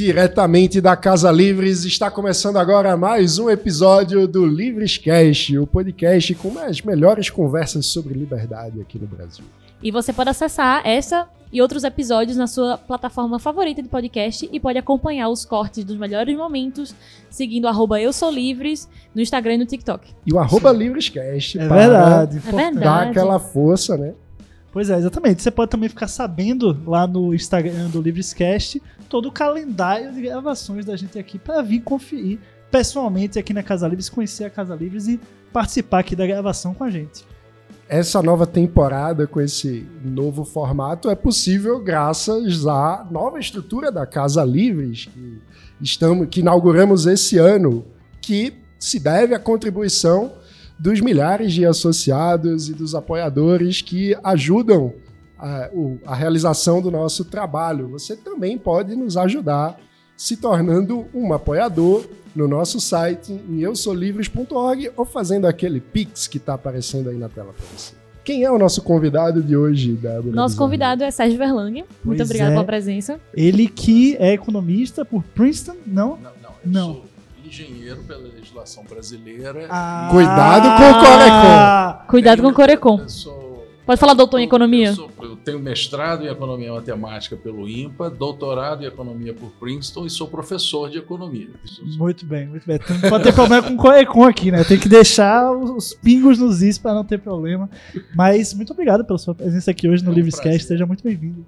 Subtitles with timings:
[0.00, 6.58] Diretamente da Casa Livres, está começando agora mais um episódio do Livrescast, o podcast com
[6.58, 9.44] as melhores conversas sobre liberdade aqui no Brasil.
[9.82, 14.58] E você pode acessar essa e outros episódios na sua plataforma favorita de podcast e
[14.58, 16.94] pode acompanhar os cortes dos melhores momentos
[17.28, 20.14] seguindo arroba Eu Sou Livres no Instagram e no TikTok.
[20.24, 22.36] E o arroba Livrescast É para verdade.
[22.38, 22.80] É verdade.
[22.80, 24.14] dar aquela força, né?
[24.72, 25.42] Pois é, exatamente.
[25.42, 30.84] Você pode também ficar sabendo lá no Instagram do Livrescast todo o calendário de gravações
[30.84, 32.38] da gente aqui para vir conferir
[32.70, 35.20] pessoalmente aqui na Casa Livres, conhecer a Casa Livres e
[35.52, 37.24] participar aqui da gravação com a gente.
[37.88, 44.44] Essa nova temporada com esse novo formato é possível graças à nova estrutura da Casa
[44.44, 45.40] Livres que
[45.80, 47.84] estamos que inauguramos esse ano,
[48.20, 50.32] que se deve à contribuição
[50.80, 54.94] dos milhares de associados e dos apoiadores que ajudam
[55.38, 55.68] a,
[56.06, 57.88] a realização do nosso trabalho.
[57.88, 59.78] Você também pode nos ajudar
[60.16, 66.54] se tornando um apoiador no nosso site em eusolivres.org ou fazendo aquele pix que está
[66.54, 67.92] aparecendo aí na tela para você.
[68.24, 70.34] Quem é o nosso convidado de hoje, Débora?
[70.34, 71.72] Nosso convidado é Sérgio Verlang.
[71.72, 72.54] Muito Pois obrigada é.
[72.54, 73.20] pela presença.
[73.34, 76.16] Ele que é economista por Princeton, não?
[76.16, 76.50] Não, não.
[76.64, 77.09] Eu Não.
[77.50, 79.66] Engenheiro pela legislação brasileira.
[79.68, 82.06] Ah, Cuidado com o Corecon.
[82.08, 83.00] Cuidado com o Corecon.
[83.00, 83.50] Eu sou-
[83.86, 84.88] Pode falar doutor em economia?
[84.90, 89.50] Eu, sou- eu tenho mestrado em economia e matemática pelo IMPA, doutorado em economia por
[89.58, 91.48] Princeton e sou professor de economia.
[91.98, 92.78] Muito bem, muito bem.
[93.02, 94.62] Não pode ter problema com o Corecon aqui, né?
[94.62, 97.68] Tem que deixar os os pingos nos is para não ter problema.
[98.14, 100.64] Mas muito obrigado pela sua presença aqui hoje no É um Livrescast.
[100.68, 101.44] Seja muito bem-vindo.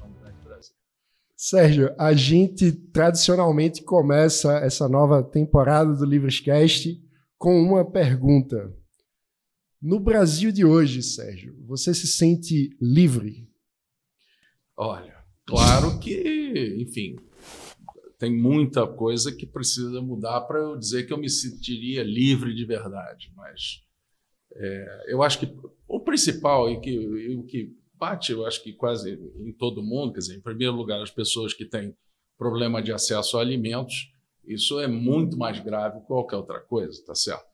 [1.44, 7.04] Sérgio, a gente tradicionalmente começa essa nova temporada do Livrescast
[7.36, 8.72] com uma pergunta.
[9.82, 13.50] No Brasil de hoje, Sérgio, você se sente livre?
[14.76, 17.16] Olha, claro que, enfim,
[18.20, 22.64] tem muita coisa que precisa mudar para eu dizer que eu me sentiria livre de
[22.64, 23.82] verdade, mas
[24.54, 25.52] é, eu acho que
[25.88, 30.12] o principal e que e o que bate, eu acho que quase em todo mundo,
[30.12, 31.96] quer dizer, em primeiro lugar, as pessoas que têm
[32.36, 34.12] problema de acesso a alimentos,
[34.44, 37.46] isso é muito mais grave que qualquer outra coisa, tá certo?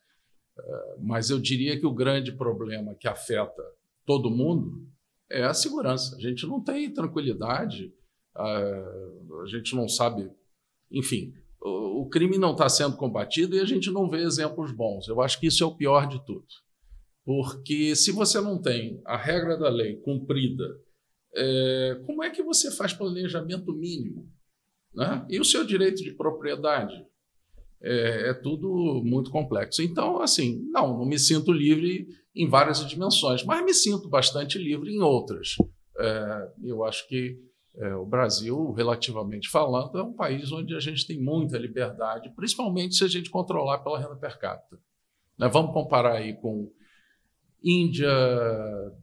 [0.57, 3.63] É, mas eu diria que o grande problema que afeta
[4.07, 4.87] todo mundo
[5.29, 6.15] é a segurança.
[6.15, 7.93] A gente não tem tranquilidade,
[8.35, 10.31] ah, a gente não sabe.
[10.91, 11.31] Enfim,
[11.61, 15.07] o crime não está sendo combatido e a gente não vê exemplos bons.
[15.07, 16.47] Eu acho que isso é o pior de tudo.
[17.29, 20.65] Porque se você não tem a regra da lei cumprida,
[21.35, 24.27] é, como é que você faz planejamento mínimo?
[24.95, 25.27] Né?
[25.29, 27.05] E o seu direito de propriedade?
[27.79, 29.83] É, é tudo muito complexo.
[29.83, 34.91] Então, assim, não, não me sinto livre em várias dimensões, mas me sinto bastante livre
[34.91, 35.55] em outras.
[35.99, 37.39] É, eu acho que
[37.75, 42.95] é, o Brasil, relativamente falando, é um país onde a gente tem muita liberdade, principalmente
[42.95, 44.79] se a gente controlar pela renda per capita.
[45.37, 46.71] Né, Vamos comparar aí com
[47.63, 48.09] Índia,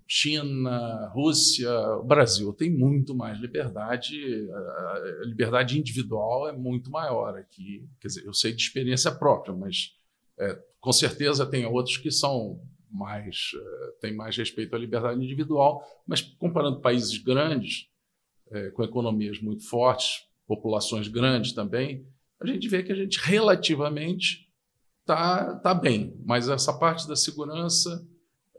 [0.07, 1.71] China, Rússia,
[2.05, 4.19] Brasil tem muito mais liberdade,
[4.53, 7.87] a liberdade individual é muito maior aqui.
[8.01, 9.95] Quer dizer, eu sei de experiência própria, mas
[10.39, 15.85] é, com certeza tem outros que são mais eh, têm mais respeito à liberdade individual,
[16.07, 17.89] mas comparando países grandes
[18.51, 22.07] eh, com economias muito fortes, populações grandes também,
[22.41, 24.49] a gente vê que a gente relativamente
[25.01, 28.07] está tá bem, mas essa parte da segurança,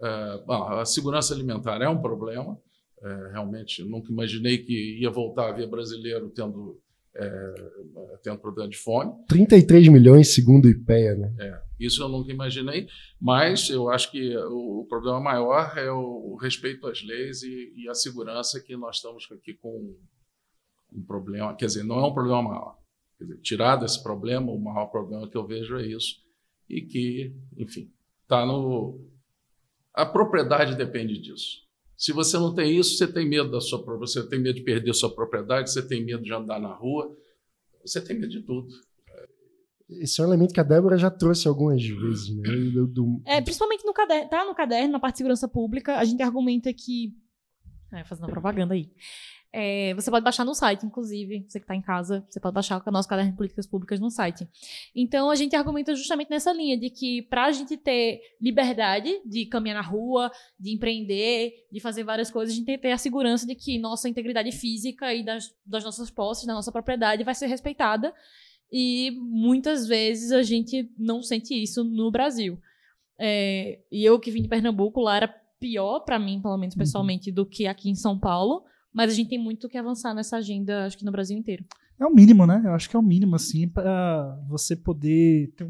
[0.02, 2.60] eh, bom, a segurança alimentar é um problema.
[3.04, 6.82] eh, realmente, nunca imaginei que ia voltar a ver brasileiro tendo
[7.20, 7.72] eh,
[8.22, 9.12] tendo problema de fome.
[9.28, 11.34] 33 milhões segundo o IPEA, né?
[11.40, 12.88] É, isso eu nunca imaginei,
[13.20, 17.90] mas eu acho que o, problema maior é o, o respeito às leis e, e
[17.90, 19.96] a segurança que nós estamos aqui com
[20.94, 21.56] um problema.
[21.56, 22.78] Quer dizer, não é um problema maior.
[23.18, 26.22] Quer dizer, tirado esse problema, o maior problema que eu vejo é isso.
[26.70, 27.92] E que, enfim,
[28.24, 29.00] está no.
[29.98, 31.66] A propriedade depende disso.
[31.98, 34.94] Se você não tem isso, você tem medo da sua você tem medo de perder
[34.94, 37.12] sua propriedade, você tem medo de andar na rua,
[37.84, 38.68] você tem medo de tudo.
[39.90, 42.44] Esse é um elemento que a Débora já trouxe algumas vezes, né?
[42.74, 46.04] Do- do- É, principalmente no caderno, tá no caderno, na parte de segurança pública, a
[46.06, 47.14] gente argumenta que.
[47.92, 48.90] É, fazendo propaganda aí.
[49.52, 52.84] É, você pode baixar no site, inclusive, você que está em casa, você pode baixar
[52.86, 54.48] o nosso caderno de políticas públicas no site.
[54.94, 59.46] Então, a gente argumenta justamente nessa linha de que para a gente ter liberdade de
[59.46, 60.30] caminhar na rua,
[60.60, 63.80] de empreender, de fazer várias coisas, a gente tem que ter a segurança de que
[63.80, 68.14] nossa integridade física e das, das nossas posses, da nossa propriedade vai ser respeitada.
[68.72, 72.60] E muitas vezes a gente não sente isso no Brasil.
[73.18, 77.32] É, e eu que vim de Pernambuco, lá era pior para mim, pelo menos pessoalmente,
[77.32, 78.64] do que aqui em São Paulo.
[78.94, 81.64] Mas a gente tem muito que avançar nessa agenda, acho que no Brasil inteiro.
[82.00, 82.62] é o mínimo, né?
[82.66, 85.68] Eu acho que é o mínimo, assim, para você poder ter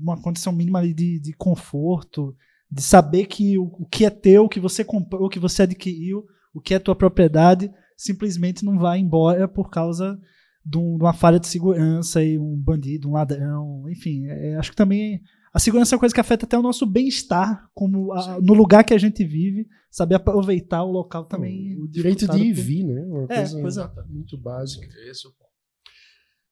[0.00, 2.34] uma condição mínima de, de conforto,
[2.70, 5.62] de saber que o, o que é teu, o que você comprou, o que você
[5.62, 10.18] adquiriu, o que é tua propriedade, simplesmente não vai embora por causa
[10.64, 14.26] de, um, de uma falha de segurança e um bandido, um ladrão, enfim.
[14.26, 15.20] É, acho que também
[15.56, 18.84] a segurança é uma coisa que afeta até o nosso bem-estar, como a, no lugar
[18.84, 21.74] que a gente vive, saber aproveitar o local também.
[21.80, 23.02] O direito de ir e vir, né?
[23.06, 24.02] Uma É, coisa é.
[24.12, 24.86] muito básica.
[25.08, 25.30] Esse é.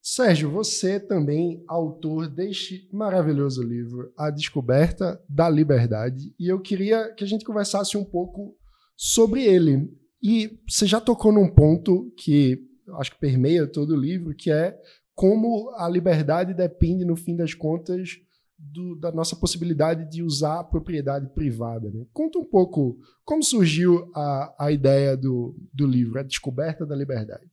[0.00, 7.24] Sérgio, você também autor deste maravilhoso livro, A Descoberta da Liberdade, e eu queria que
[7.24, 8.56] a gente conversasse um pouco
[8.96, 9.86] sobre ele.
[10.22, 12.58] E você já tocou num ponto que
[12.98, 14.74] acho que permeia todo o livro, que é
[15.14, 18.24] como a liberdade depende, no fim das contas,
[18.72, 21.90] do- da nossa possibilidade de usar a propriedade privada.
[21.90, 22.06] né?
[22.12, 27.50] Conta um pouco como surgiu a, a ideia do, do livro, A Descoberta da Liberdade.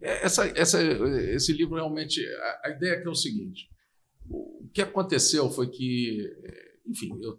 [0.00, 2.24] É, Essa, essa, esse livro realmente.
[2.26, 3.68] A, a ideia é é o seguinte:
[4.28, 7.38] o que aconteceu foi que, eh, enfim, eu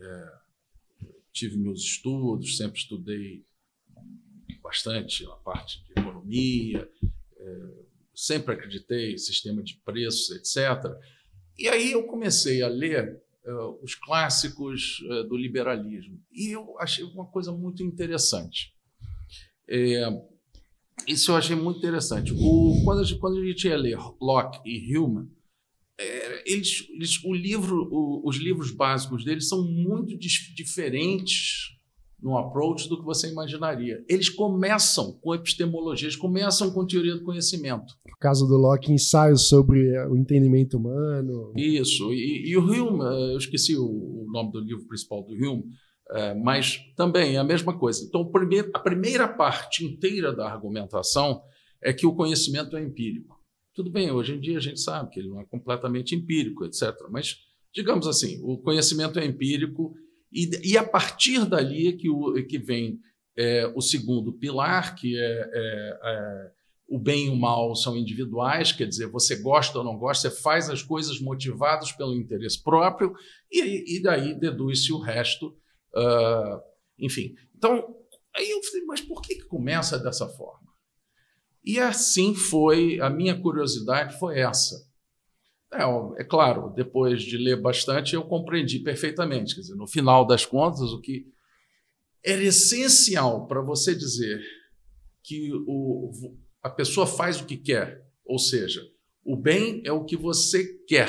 [0.00, 0.32] eh,
[1.32, 3.44] tive meus estudos, sempre estudei
[4.62, 6.88] bastante a parte de economia,
[7.38, 7.84] eh,
[8.14, 10.84] sempre acreditei em sistema de preços, etc.
[11.58, 13.52] E aí eu comecei a ler eh,
[13.82, 18.72] os clássicos eh, do liberalismo e eu achei uma coisa muito interessante.
[19.68, 20.06] É,
[21.06, 22.32] isso eu achei muito interessante.
[22.32, 25.30] O, quando, a gente, quando a gente ia ler Locke e Hume,
[25.98, 31.76] é, eles, eles, o livro, o- os livros básicos deles são muito diferentes
[32.22, 34.04] no approach do que você imaginaria.
[34.08, 37.94] Eles começam com epistemologia, eles começam com teoria do conhecimento.
[38.06, 41.52] No caso do Locke, ensaios sobre eh, o entendimento humano.
[41.56, 42.12] Isso.
[42.12, 45.64] E, e o Hume, eh, eu esqueci o, nome do livro principal do Hume,
[46.12, 48.04] eh, mas também é a mesma coisa.
[48.04, 48.30] Então,
[48.72, 51.42] a primeira parte inteira da argumentação
[51.82, 53.36] é que o conhecimento é empírico.
[53.74, 56.94] Tudo bem, hoje em dia a gente sabe que ele não é completamente empírico, etc.
[57.10, 57.38] Mas,
[57.74, 59.94] digamos assim, o conhecimento é empírico
[60.32, 62.98] e, e a partir dali é que, o, é que vem
[63.36, 66.50] eh, o segundo pilar, que é, é, é
[66.88, 70.42] o bem e o mal são individuais, quer dizer, você gosta ou não gosta, você
[70.42, 73.14] faz as coisas motivados pelo interesse próprio,
[73.50, 75.56] e, e daí deduz-se o resto.
[75.96, 76.60] ah,
[76.98, 77.34] enfim.
[77.56, 77.96] Então,
[78.36, 80.70] aí eu falei, mas por que, que começa dessa forma?
[81.64, 84.76] E assim foi, a minha curiosidade foi essa.
[85.72, 85.82] É,
[86.20, 89.54] é claro, depois de ler bastante, eu compreendi perfeitamente.
[89.54, 91.26] Quer dizer, no final das contas, o que
[92.24, 94.40] era essencial para você dizer
[95.22, 96.10] que o,
[96.62, 98.82] a pessoa faz o que quer, ou seja,
[99.24, 101.08] o bem é o que você quer.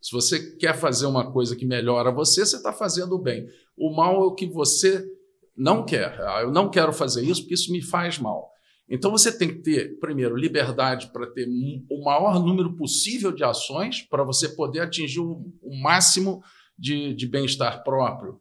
[0.00, 3.46] Se você quer fazer uma coisa que melhora você, você está fazendo o bem.
[3.76, 5.06] O mal é o que você
[5.56, 6.20] não quer.
[6.20, 8.51] Ah, eu não quero fazer isso porque isso me faz mal.
[8.94, 11.48] Então você tem que ter, primeiro, liberdade para ter
[11.88, 15.50] o maior número possível de ações para você poder atingir o,
[15.80, 16.42] máximo
[16.78, 18.38] de, de bem-estar próprio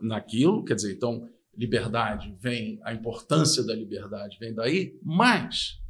[0.00, 0.64] naquilo.
[0.64, 5.80] Quer dizer, então, liberdade vem, a importância da liberdade vem daí, mas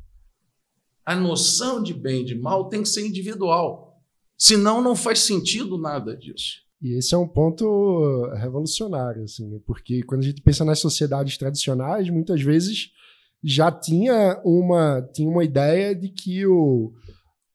[1.02, 3.98] a noção de bem e de mal tem que ser individual.
[4.36, 6.66] Senão, não faz sentido nada disso.
[6.82, 12.10] E esse é um ponto revolucionário, assim, porque quando a gente pensa nas sociedades tradicionais,
[12.10, 12.90] muitas vezes
[13.46, 16.92] já tinha uma, tinha uma ideia de que o,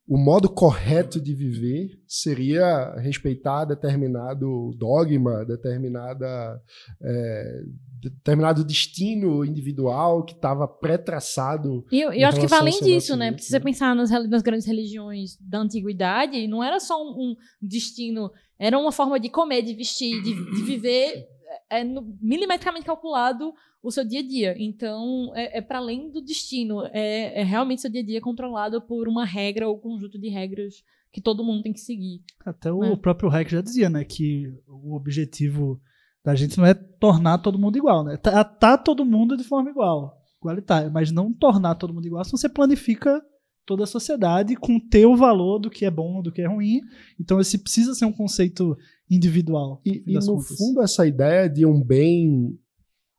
[0.08, 6.62] o modo correto de viver seria respeitar determinado dogma, determinada,
[7.04, 7.62] é,
[8.02, 11.86] determinado destino individual que estava pré-traçado.
[11.92, 13.32] E eu, eu acho que vai além disso, né?
[13.32, 13.60] né?
[13.60, 18.94] pensar nas, nas grandes religiões da antiguidade, não era só um, um destino, era uma
[18.94, 21.26] forma de comer, de vestir, de, de viver
[21.70, 23.54] é, no- milimetricamente calculado
[23.84, 24.56] o seu dia a dia.
[24.58, 28.82] Então, é, é para além do destino, é, é realmente seu dia a dia controlado
[28.82, 32.22] por uma regra ou conjunto de regras que todo mundo tem que seguir.
[32.46, 32.96] Até o É.
[32.96, 35.80] próprio Hayek já dizia, né, que o objetivo
[36.24, 38.16] da gente não é tornar todo mundo igual, né?
[38.16, 42.48] Tratar todo mundo de forma igual, igualitária, mas não tornar todo mundo igual, senão você
[42.48, 43.22] planifica
[43.66, 46.80] toda a sociedade com o teu valor do que é bom, do que é ruim.
[47.20, 48.78] Então esse precisa ser um conceito
[49.12, 49.82] individual.
[49.86, 50.58] E, e no contas.
[50.58, 52.58] fundo, essa ideia de um bem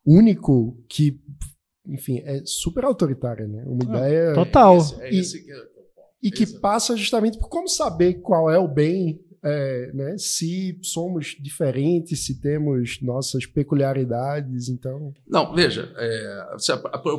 [0.04, 1.20] único que,
[1.87, 3.62] enfim, é super autoritária, né?
[3.66, 4.34] Uma Ah, ideia.
[4.34, 4.76] Total.
[4.78, 5.72] Esse- é E- esse que é o ponto.
[6.22, 10.14] E que é- passa justamente por como saber qual é o bem, é, né?
[10.18, 15.12] Se somos diferentes, se temos nossas peculiaridades, então.
[15.26, 16.78] Não, veja, é, se a, a-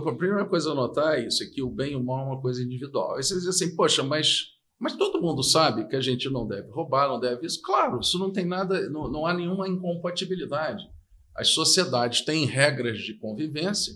[0.10, 2.30] a primeira coisa a notar é isso, é que o bem e o mal é
[2.32, 3.16] uma coisa individual.
[3.18, 4.48] Aí você diz assim, poxa, mas,
[4.84, 7.62] mas todo mundo sabe que a gente não deve roubar, não deve isso.
[7.62, 10.84] Claro, isso não tem nada, não, não há nenhuma incompatibilidade.
[11.34, 13.94] As sociedades têm regras de convivência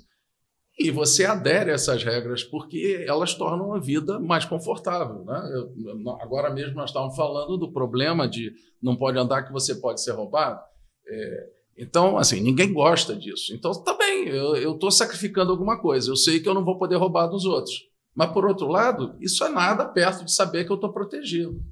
[0.79, 5.25] E você adere a essas regras porque elas tornam a vida mais confortável.
[5.25, 5.51] Né?
[5.53, 10.01] Eu, agora mesmo nós estávamos falando do problema de não pode andar que você pode
[10.01, 10.61] ser roubado.
[11.05, 13.53] É, então, assim, ninguém gosta disso.
[13.53, 16.09] Então, tá bem, eu estou sacrificando alguma coisa.
[16.09, 17.75] Eu sei que eu não vou poder roubar dos outros.
[18.17, 21.63] Mas, por outro lado, isso é nada perto de saber que eu estou protegido.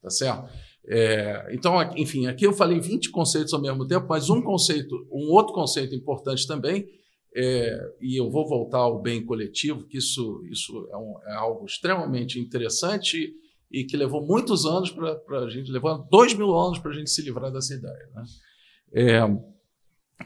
[0.00, 0.48] Tá certo?
[0.86, 5.28] É, então, enfim, aqui eu falei 20 conceitos ao mesmo tempo, mas um conceito, um
[5.32, 6.86] outro conceito importante também,
[7.34, 11.66] é, e eu vou voltar ao bem coletivo, que isso, isso é, um, é algo
[11.66, 13.34] extremamente interessante
[13.68, 17.10] e que levou muitos anos para a gente, levou dois mil anos para a gente
[17.10, 18.08] se livrar dessa ideia.
[18.14, 18.24] Né?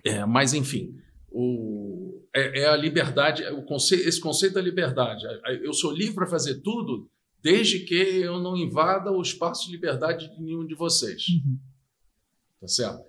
[0.05, 0.95] É, é, mas, enfim,
[1.31, 5.25] o, é, é, a liberdade, o conceito, esse conceito da liberdade.
[5.63, 7.09] Eu sou livre para fazer tudo,
[7.43, 11.29] desde que eu não invada o espaço de liberdade de nenhum de vocês.
[11.29, 11.59] Uhum.
[12.61, 13.05] Tá certo?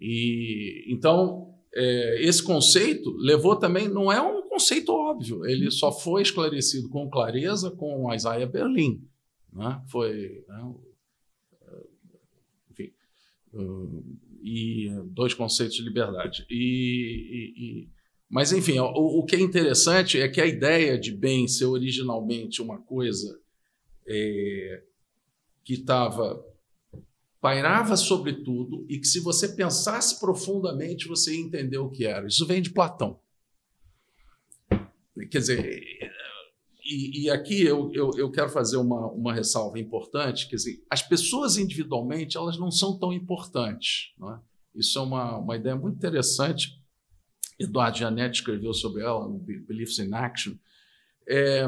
[0.00, 5.44] E então é, esse conceito levou também não é um conceito óbvio.
[5.44, 9.02] Ele só foi esclarecido com clareza com Isaiah Berlin,
[9.52, 9.82] né?
[9.88, 10.74] Foi, né?
[12.70, 12.92] enfim,
[14.44, 16.46] e dois conceitos de liberdade.
[16.50, 17.88] E, e, e
[18.28, 22.60] mas enfim, o, o que é interessante é que a ideia de bem ser originalmente
[22.60, 23.40] uma coisa
[24.06, 24.82] é,
[25.64, 26.44] que estava
[27.40, 32.26] pairava sobre tudo e que se você pensasse profundamente você ia entender o que era.
[32.26, 33.18] Isso vem de Platão.
[35.30, 36.03] Quer dizer,
[36.94, 41.02] e, e aqui eu, eu, eu, quero fazer uma, uma ressalva importante, quer dizer, as
[41.02, 44.12] pessoas individualmente elas não são tão importantes.
[44.22, 44.38] É?
[44.74, 46.80] Isso é uma, uma ideia muito interessante.
[47.58, 50.54] Eduardo Janetti escreveu sobre ela no Beliefs in Action.
[51.28, 51.64] É,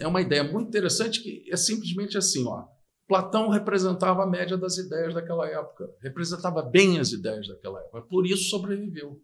[0.00, 2.66] é uma ideia muito interessante que é simplesmente assim, ó.
[3.06, 8.26] Platão representava a média das ideias daquela época, representava bem as ideias daquela época, por
[8.26, 9.20] isso sobreviveu.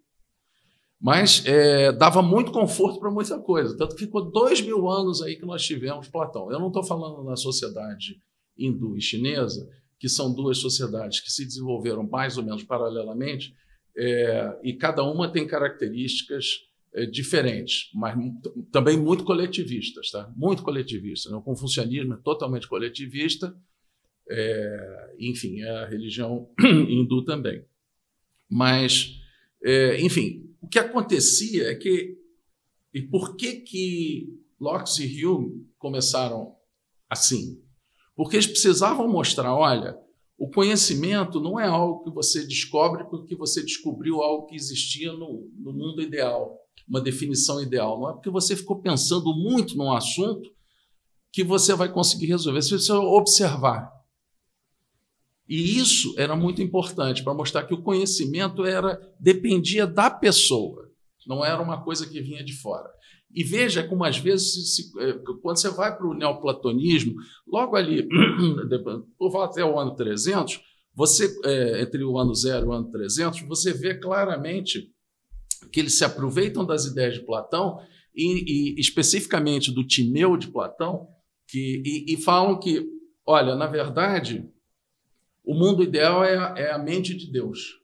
[1.00, 5.37] Mas é, dava muito conforto para muita coisa, tanto que ficou dois mil anos aí
[5.37, 6.50] que nós tivemos Platão.
[6.50, 8.21] Eu não estou falando na sociedade
[8.59, 13.55] hindu e chinesa, que são duas sociedades que se desenvolveram mais ou menos paralelamente,
[13.97, 18.17] é, e cada uma tem características é, diferentes, mas
[18.71, 20.33] também muito coletivistas, tá?
[20.37, 21.31] Muito coletivistas.
[21.31, 21.38] Né?
[21.38, 23.55] O confucianismo é totalmente coletivista,
[24.31, 27.64] é, enfim, é a religião hindu também.
[28.49, 29.18] Mas,
[29.65, 32.17] é, enfim, o que acontecia é que
[32.93, 36.55] e por que que Locke e Hume começaram
[37.09, 37.62] assim?
[38.17, 39.97] Porque eles precisavam mostrar, olha,
[40.38, 45.50] o conhecimento não é algo que você descobre porque você descobriu algo que existia no,
[45.57, 48.00] no mundo ideal uma definição ideal.
[48.00, 50.50] Não é porque você ficou pensando muito num assunto
[51.33, 52.62] que você vai conseguir resolver.
[52.62, 53.93] Você precisa observar.
[55.49, 60.90] E isso era muito importante para mostrar que o conhecimento era dependia da pessoa,
[61.26, 62.88] não era uma coisa que vinha de fora.
[63.35, 65.12] E veja como às vezes, se, é,
[65.43, 67.14] quando você vai para o neoplatonismo,
[67.47, 68.07] logo ali,
[69.19, 70.61] por volta até o ano 300,
[70.95, 74.90] você, é, entre o ano 0 e o ano 300, você vê claramente
[75.73, 77.78] que eles se aproveitam das ideias de Platão
[78.14, 81.07] e, e especificamente do Timeu de Platão,
[81.49, 82.85] que, e, e, falam que,
[83.26, 84.45] olha, na verdade,
[85.49, 87.81] o mundo ideal é a, é a mente de Deus.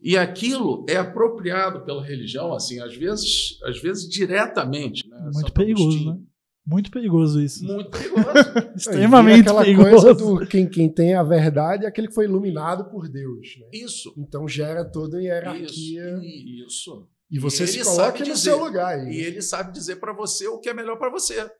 [0.00, 5.06] E aquilo é apropriado pela religião, assim, às vezes, às vezes diretamente.
[5.06, 5.30] Né?
[5.34, 6.18] Muito perigoso, né?
[6.64, 7.62] Muito perigoso isso.
[7.64, 8.24] Muito perigoso.
[8.74, 9.90] Extremamente aquela perigoso.
[9.90, 13.58] coisa do quem, quem tem a verdade é aquele que foi iluminado por Deus.
[13.60, 13.66] Né?
[13.72, 14.14] Isso.
[14.16, 16.18] Então gera toda a hierarquia.
[16.22, 16.66] Isso.
[16.66, 17.08] Isso.
[17.30, 18.98] E você e se coloca no dizer, seu lugar.
[18.98, 19.12] Aí.
[19.12, 21.50] E ele sabe dizer para você o que é melhor para você.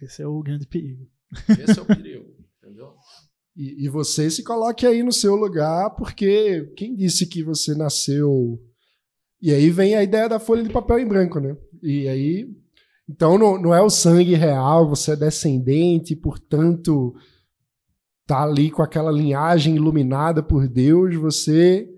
[0.00, 1.08] Esse é o grande perigo.
[1.58, 2.21] Esse é o perigo?
[3.56, 8.58] E, e você se coloque aí no seu lugar, porque quem disse que você nasceu.
[9.40, 11.56] E aí vem a ideia da folha de papel em branco, né?
[11.82, 12.62] E aí
[13.08, 17.14] então não, não é o sangue real, você é descendente, portanto
[18.26, 21.88] tá ali com aquela linhagem iluminada por Deus, você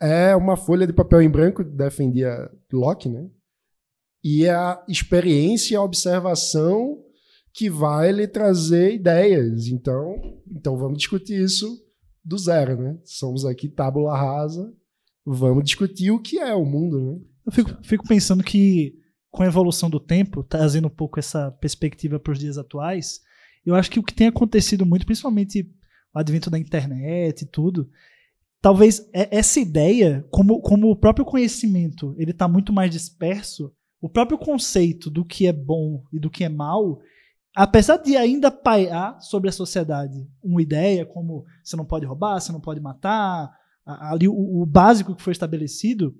[0.00, 3.28] é uma folha de papel em branco, defendia Locke, né?
[4.24, 7.01] E a experiência e a observação
[7.52, 9.68] que vai lhe trazer ideias.
[9.68, 10.14] Então,
[10.50, 11.80] então vamos discutir isso
[12.24, 12.98] do zero, né?
[13.04, 14.72] Somos aqui tábula rasa,
[15.24, 17.20] vamos discutir o que é o mundo, né?
[17.44, 18.94] Eu fico, fico pensando que
[19.30, 23.20] com a evolução do tempo, trazendo um pouco essa perspectiva para os dias atuais,
[23.64, 25.62] eu acho que o que tem acontecido muito, principalmente
[26.14, 27.88] o advento da internet e tudo,
[28.60, 34.08] talvez é, essa ideia, como, como o próprio conhecimento ele está muito mais disperso, o
[34.08, 37.00] próprio conceito do que é bom e do que é mal,
[37.54, 42.52] apesar de ainda pairar sobre a sociedade uma ideia como você não pode roubar, você
[42.52, 43.50] não pode matar,
[43.84, 46.14] ali o, o básico que foi estabelecido,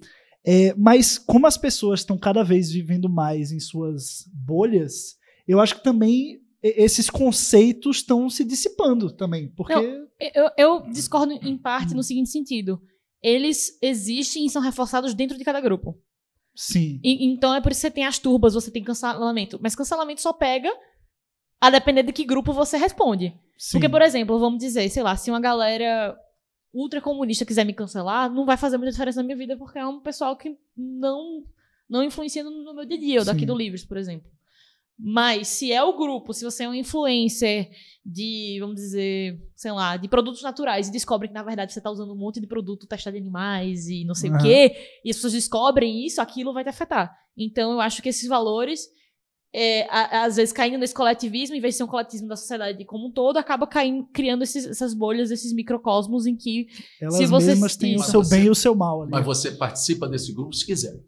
[0.44, 5.76] É, mas como as pessoas estão cada vez vivendo mais em suas bolhas, eu acho
[5.76, 11.94] que também esses conceitos estão se dissipando também, porque Não, eu, eu, discordo em parte
[11.94, 12.80] no seguinte sentido:
[13.22, 15.98] eles existem e são reforçados dentro de cada grupo.
[16.54, 17.00] Sim.
[17.02, 20.20] E, então é por isso que você tem as turbas, você tem cancelamento, mas cancelamento
[20.20, 20.70] só pega
[21.62, 23.32] a depender de que grupo você responde.
[23.56, 23.78] Sim.
[23.78, 26.18] Porque, por exemplo, vamos dizer, sei lá, se uma galera
[26.74, 30.00] ultracomunista quiser me cancelar, não vai fazer muita diferença na minha vida, porque é um
[30.00, 31.44] pessoal que não,
[31.88, 34.28] não influencia no, no meu dia a dia, eu daqui do Livres, por exemplo.
[34.98, 37.70] Mas se é o grupo, se você é um influencer
[38.04, 41.92] de, vamos dizer, sei lá, de produtos naturais e descobre que na verdade você está
[41.92, 44.36] usando um monte de produto testado em animais e não sei uhum.
[44.36, 47.16] o quê, e as pessoas descobrem isso, aquilo vai te afetar.
[47.36, 48.88] Então eu acho que esses valores
[49.54, 53.08] é, às vezes caindo nesse coletivismo, em vez de ser um coletivismo da sociedade como
[53.08, 56.68] um todo, acaba caindo, criando esses, essas bolhas, esses microcosmos em que
[57.00, 59.10] Elas se você mesmas têm o seu você, bem e o seu mal ali.
[59.10, 60.98] Mas você participa desse grupo se quiser.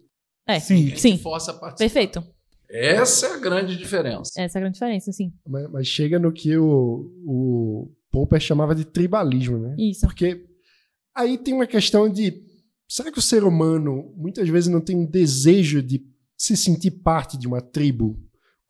[0.46, 0.94] É, sim.
[0.94, 1.16] sim.
[1.16, 1.78] Força a participar.
[1.78, 2.34] Perfeito.
[2.68, 4.32] Essa é a grande diferença.
[4.36, 5.32] Essa é a grande diferença, sim.
[5.46, 9.74] Mas, mas chega no que o, o Popper chamava de tribalismo, né?
[9.78, 10.00] Isso.
[10.06, 10.44] Porque
[11.14, 12.42] aí tem uma questão de
[12.88, 16.04] será que o ser humano muitas vezes não tem um desejo de
[16.36, 18.18] se sentir parte de uma tribo?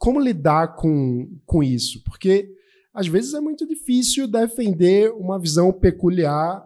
[0.04, 2.04] Como lidar com, com isso?
[2.04, 2.46] Porque
[2.92, 6.62] às vezes é muito difícil defender uma visão peculiar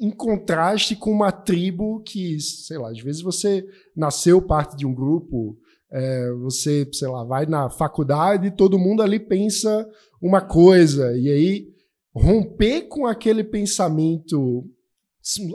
[0.00, 3.64] em contraste com uma tribo que, sei lá, às vezes você
[3.96, 5.56] nasceu parte de um grupo,
[5.92, 9.88] é, você, sei lá, vai na faculdade e todo mundo ali pensa
[10.20, 11.68] uma coisa, e aí
[12.12, 14.68] romper com aquele pensamento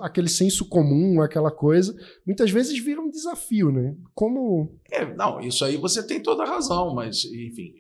[0.02, 3.96] aquele senso comum, aquela coisa, muitas vezes vira um desafio, né?
[4.14, 4.80] Como.
[4.92, 7.74] É, não, isso aí você tem toda a razão, mas, enfim,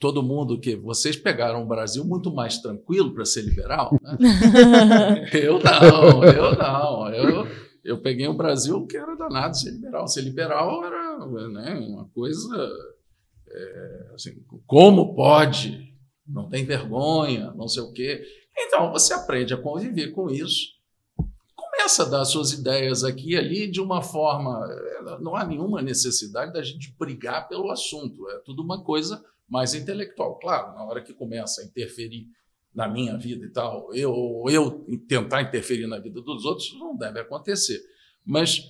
[0.00, 4.16] todo mundo que vocês pegaram o Brasil muito mais tranquilo para ser liberal, né?
[5.32, 7.08] eu não, eu não.
[7.14, 7.46] Eu,
[7.84, 10.08] eu peguei o Brasil que era danado ser liberal.
[10.08, 12.48] Ser liberal era né, uma coisa.
[13.50, 14.32] É, assim,
[14.66, 15.94] como pode?
[16.26, 18.22] Não tem vergonha, não sei o quê.
[18.58, 20.77] Então, você aprende a conviver com isso
[21.88, 24.62] começa a dar suas ideias aqui e ali de uma forma.
[24.70, 29.72] Eh, não há nenhuma necessidade da gente brigar pelo assunto, é tudo uma coisa mais
[29.72, 30.38] intelectual.
[30.38, 32.26] Claro, na hora que começa a interferir
[32.74, 37.20] na minha vida e tal, eu, eu tentar interferir na vida dos outros, não deve
[37.20, 37.80] acontecer.
[38.22, 38.62] Mas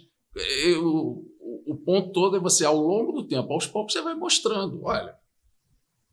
[0.64, 1.26] eu,
[1.66, 5.18] o ponto todo é você, ao longo do tempo, aos poucos, você vai mostrando: olha,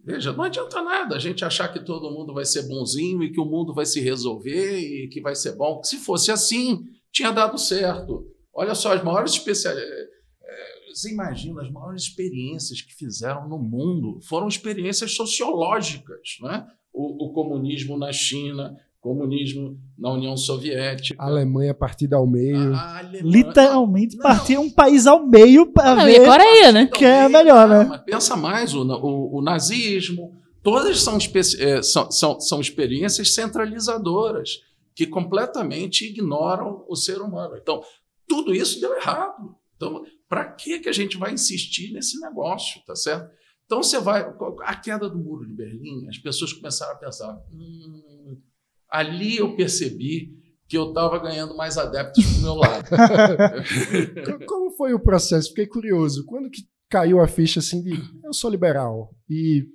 [0.05, 3.39] Veja, não adianta nada a gente achar que todo mundo vai ser bonzinho e que
[3.39, 5.83] o mundo vai se resolver e que vai ser bom.
[5.83, 6.85] Se fosse assim,
[7.15, 8.27] tinha dado certo.
[8.53, 9.89] Olha só, as maiores especialidades.
[9.89, 16.37] É, é, você imagina, as maiores experiências que fizeram no mundo foram experiências sociológicas.
[16.41, 16.67] Né?
[16.93, 21.15] O, o comunismo na China, comunismo na União Soviética.
[21.23, 22.75] A Alemanha partida ao meio.
[22.75, 23.23] Alemanha...
[23.23, 26.19] Literalmente partir um país ao meio para ver.
[26.19, 26.85] E a Coreia, né?
[26.87, 27.85] Que é melhor, né?
[27.85, 31.17] Mas pensa mais, o, o, o nazismo, todas são,
[31.59, 34.49] é, são, são, são experiências centralizadoras
[34.95, 37.57] que completamente ignoram o ser humano.
[37.57, 37.83] Então,
[38.27, 39.55] tudo isso deu errado.
[39.75, 43.29] Então, para que, que a gente vai insistir nesse negócio, tá certo?
[43.65, 44.21] Então, você vai.
[44.61, 47.35] A queda do muro de Berlim, as pessoas começaram a pensar.
[47.51, 48.41] Hum,
[48.89, 50.33] Ali eu percebi
[50.67, 52.89] que eu estava ganhando mais adeptos para o meu lado.
[54.47, 55.49] Como foi o processo?
[55.49, 56.25] Fiquei curioso.
[56.25, 57.91] Quando que caiu a ficha assim de
[58.23, 59.67] eu sou liberal e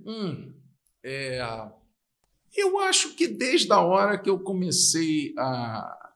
[0.00, 0.52] hum,
[1.04, 1.40] é,
[2.56, 6.10] eu acho que desde a hora que eu comecei a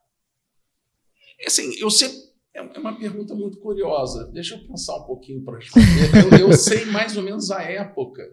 [1.45, 4.31] assim eu sempre é, é uma pergunta muito curiosa.
[4.31, 6.39] Deixa eu pensar um pouquinho para responder.
[6.39, 8.23] Eu, eu, sei mais ou menos a época.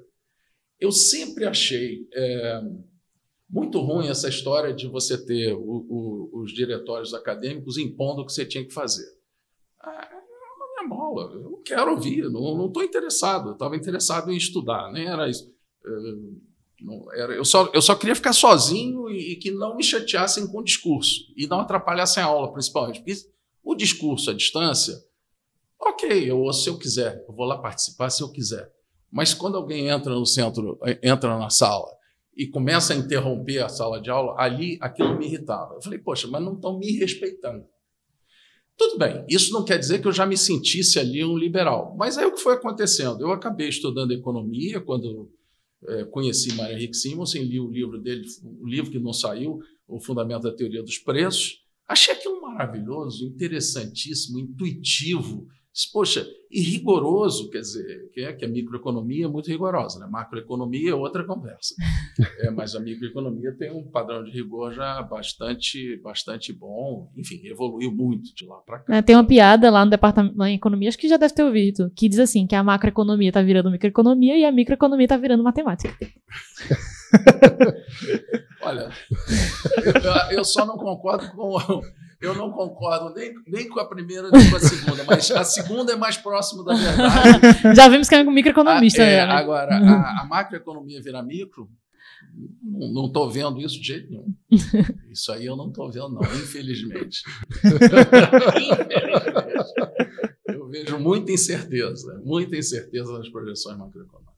[0.79, 2.61] Eu sempre achei é,
[3.51, 8.33] muito ruim essa história de você ter o, o, os diretórios acadêmicos impondo o que
[8.33, 9.07] você tinha que fazer.
[9.81, 10.09] Ah,
[10.59, 13.51] não é bola, eu não quero ouvir, não estou interessado.
[13.51, 15.53] Eu estava interessado em estudar, nem era isso.
[15.85, 16.19] Era,
[17.15, 20.65] eu, só, eu só queria ficar sozinho e, e, que não me chateassem com o
[20.65, 23.01] discurso e não atrapalhassem a aula, principalmente.
[23.01, 23.21] Porque
[23.63, 24.95] o discurso à distância,
[25.81, 28.71] ok, eu ouço se eu quiser, eu vou lá participar se eu quiser.
[29.11, 31.89] Mas quando alguém entra no centro, entra na sala
[32.37, 35.75] e começa a interromper a sala de aula, ali aquilo me irritava.
[35.75, 37.67] Eu falei, poxa, mas não estão me respeitando.
[38.77, 42.17] Tudo bem, isso não quer dizer que eu já me sentisse ali um liberal, mas
[42.17, 43.21] é o que foi acontecendo.
[43.21, 45.31] Eu acabei estudando economia quando
[45.89, 48.25] é, conheci Mário Henrique Simonsen, li o livro dele,
[48.61, 51.63] o livro que não saiu, O Fundamento da Teoria dos Preços.
[51.87, 55.49] Achei aquilo maravilhoso, interessantíssimo, intuitivo,
[55.91, 60.07] Poxa, e rigoroso, quer dizer, que, é, que a microeconomia é muito rigorosa, né?
[60.07, 61.75] Macroeconomia é outra conversa.
[62.41, 67.11] é, mas a microeconomia tem um padrão de rigor já bastante, bastante bom.
[67.17, 68.97] Enfim, evoluiu muito de lá para cá.
[68.97, 71.91] É, tem uma piada lá no departamento de economia, acho que já deve ter ouvido,
[71.97, 75.97] que diz assim, que a macroeconomia está virando microeconomia e a microeconomia está virando matemática.
[78.61, 78.91] Olha,
[80.31, 81.59] eu, eu só não concordo com
[82.23, 85.93] eu não concordo nem, nem com a primeira nem com a segunda, mas a segunda
[85.93, 87.75] é mais próxima da verdade.
[87.75, 89.03] Já vimos que é um microeconomista.
[89.03, 89.33] A, é, né?
[89.33, 91.69] Agora, a, a, macroeconomia virar micro,
[92.63, 94.33] não estou vendo isso de jeito nenhum.
[95.11, 97.23] Isso aí eu não estou vendo, não, infelizmente.
[97.59, 97.93] infelizmente.
[100.47, 104.33] Eu vejo muita incerteza, muita incerteza nas projeções macroeconômicas.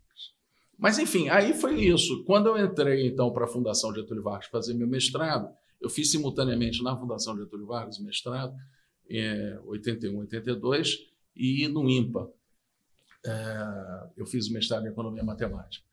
[0.77, 2.25] Mas, enfim, aí foi isso.
[2.25, 5.49] Quando eu entrei, então, para a Fundação Getúlio Vargas fazer meu mestrado,
[5.85, 8.57] eu fiz simultaneamente na Fundação Getúlio Vargas mestrado,
[9.09, 10.97] em é, 81, 82,
[11.37, 12.33] e no IMPA.
[13.27, 15.87] É, eu fiz o mestrado em Economia Matemática.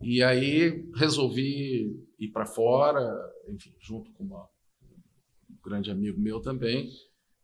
[0.00, 3.02] E aí resolvi ir para fora,
[3.48, 4.48] enfim, junto com uma,
[5.50, 6.88] um grande amigo meu também.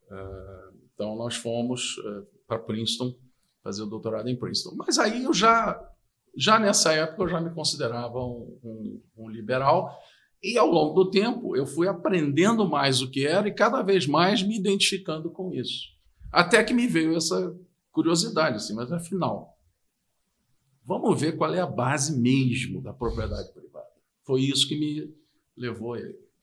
[0.09, 3.13] É, então nós fomos é, para Princeton
[3.61, 4.77] fazer o doutorado em Princeton.
[4.77, 5.85] Mas aí eu já,
[6.37, 9.99] já nessa época eu já me considerava um, um, um liberal
[10.43, 14.07] e ao longo do tempo, eu fui aprendendo mais o que era e cada vez
[14.07, 15.93] mais me identificando com isso.
[16.33, 17.57] Até que me veio essa
[17.93, 19.57] curiosidade, assim, mas afinal,
[20.85, 23.87] vamos ver qual é a base mesmo da propriedade privada.
[24.25, 25.15] Foi isso que me
[25.57, 25.95] levou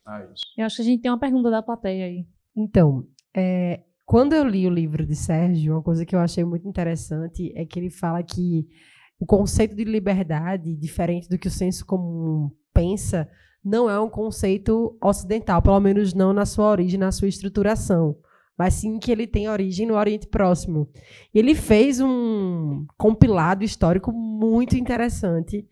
[0.06, 0.44] a isso.
[0.58, 2.26] Eu acho que a gente tem uma pergunta da plateia aí.
[2.56, 6.68] Então, é, quando eu li o livro de Sérgio, uma coisa que eu achei muito
[6.68, 8.66] interessante é que ele fala que
[9.20, 13.30] o conceito de liberdade, diferente do que o senso comum pensa,
[13.64, 18.16] não é um conceito ocidental, pelo menos não na sua origem, na sua estruturação,
[18.58, 20.90] mas sim que ele tem origem no Oriente Próximo.
[21.34, 25.68] Ele fez um compilado histórico muito interessante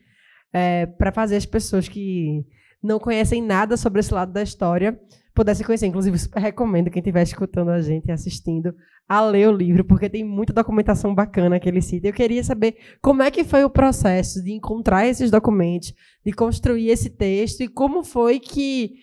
[0.54, 2.46] é, para fazer as pessoas que
[2.82, 5.00] não conhecem nada sobre esse lado da história
[5.38, 5.86] pudessem conhecer.
[5.86, 8.74] Inclusive, super recomendo quem estiver escutando a gente e assistindo
[9.08, 12.08] a ler o livro, porque tem muita documentação bacana que ele cita.
[12.08, 15.94] Eu queria saber como é que foi o processo de encontrar esses documentos,
[16.26, 18.96] de construir esse texto e como foi que,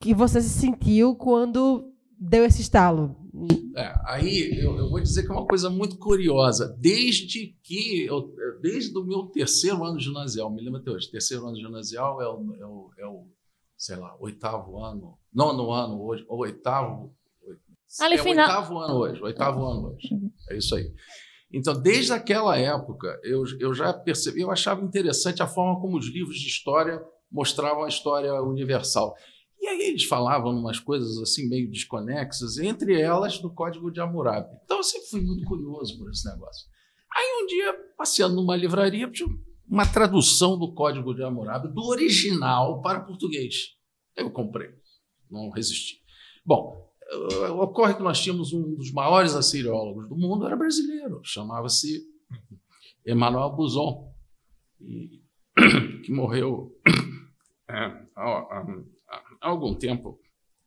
[0.00, 3.16] que você se sentiu quando deu esse estalo.
[3.74, 6.76] É, aí eu, eu, vou dizer que é uma coisa muito curiosa.
[6.78, 11.56] Desde que eu, desde o meu terceiro ano ginasial, me lembro até hoje, terceiro ano
[11.56, 13.26] ginasial é o, é o, é o
[13.78, 17.14] sei lá, oitavo ano, nono ano hoje, ou oitavo.
[18.00, 18.48] Ali é final...
[18.48, 20.08] oitavo ano hoje, oitavo ano hoje.
[20.50, 20.92] É isso aí.
[21.50, 26.06] Então, desde aquela época, eu, eu já percebi, eu achava interessante a forma como os
[26.06, 29.14] livros de história mostravam a história universal.
[29.60, 34.56] E aí eles falavam umas coisas assim meio desconexas, entre elas do Código de Hammurabi.
[34.64, 36.68] Então eu sempre fui muito curioso por esse negócio.
[37.14, 39.10] Aí um dia, passeando numa livraria,
[39.68, 43.76] uma tradução do Código de Hammurabi, do original para português.
[44.16, 44.70] Eu comprei,
[45.30, 46.02] não resisti.
[46.44, 52.02] Bom, eh, ocorre que nós tínhamos um dos maiores assiriólogos do mundo, era brasileiro, chamava-se
[53.06, 54.12] Emmanuel Buzon,
[54.80, 55.22] e,
[56.04, 56.74] que morreu
[57.68, 57.74] é,
[58.16, 58.88] há
[59.40, 60.18] algum tempo.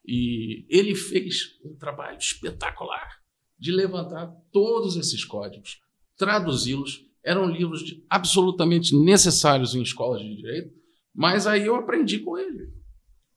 [0.05, 3.19] E ele fez um trabalho espetacular
[3.57, 5.79] de levantar todos esses códigos,
[6.17, 10.73] traduzi-los eram livros de, absolutamente necessários em escolas de direito,
[11.13, 12.71] mas aí eu aprendi com ele.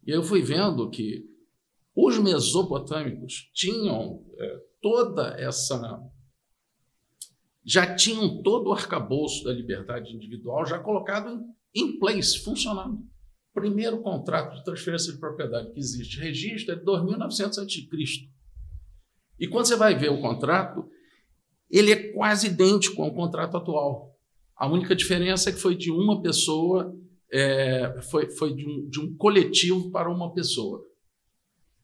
[0.07, 1.25] E eu fui vendo que
[1.95, 6.01] os mesopotâmicos tinham é, toda essa.
[7.65, 11.41] já tinham todo o arcabouço da liberdade individual já colocado
[11.75, 13.03] em, place, funcionando.
[13.53, 17.89] Primeiro contrato de transferência de propriedade que existe registro é de 2900 a.C.
[19.39, 20.89] E quando você vai ver o contrato,
[21.71, 24.17] ele é quase idêntico ao contrato atual.
[24.57, 26.95] A única diferença é que foi de uma pessoa,
[27.33, 30.85] é, foi, foi de, um, de um coletivo para uma pessoa.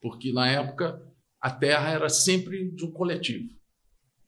[0.01, 1.03] Porque na época
[1.41, 3.49] a terra era sempre de um coletivo.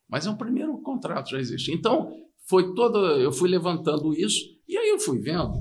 [0.08, 1.72] Mas é um primeiro contrato, já existe.
[1.72, 2.12] Então,
[2.46, 2.98] foi toda.
[3.18, 5.58] Eu fui levantando isso, e aí eu fui vendo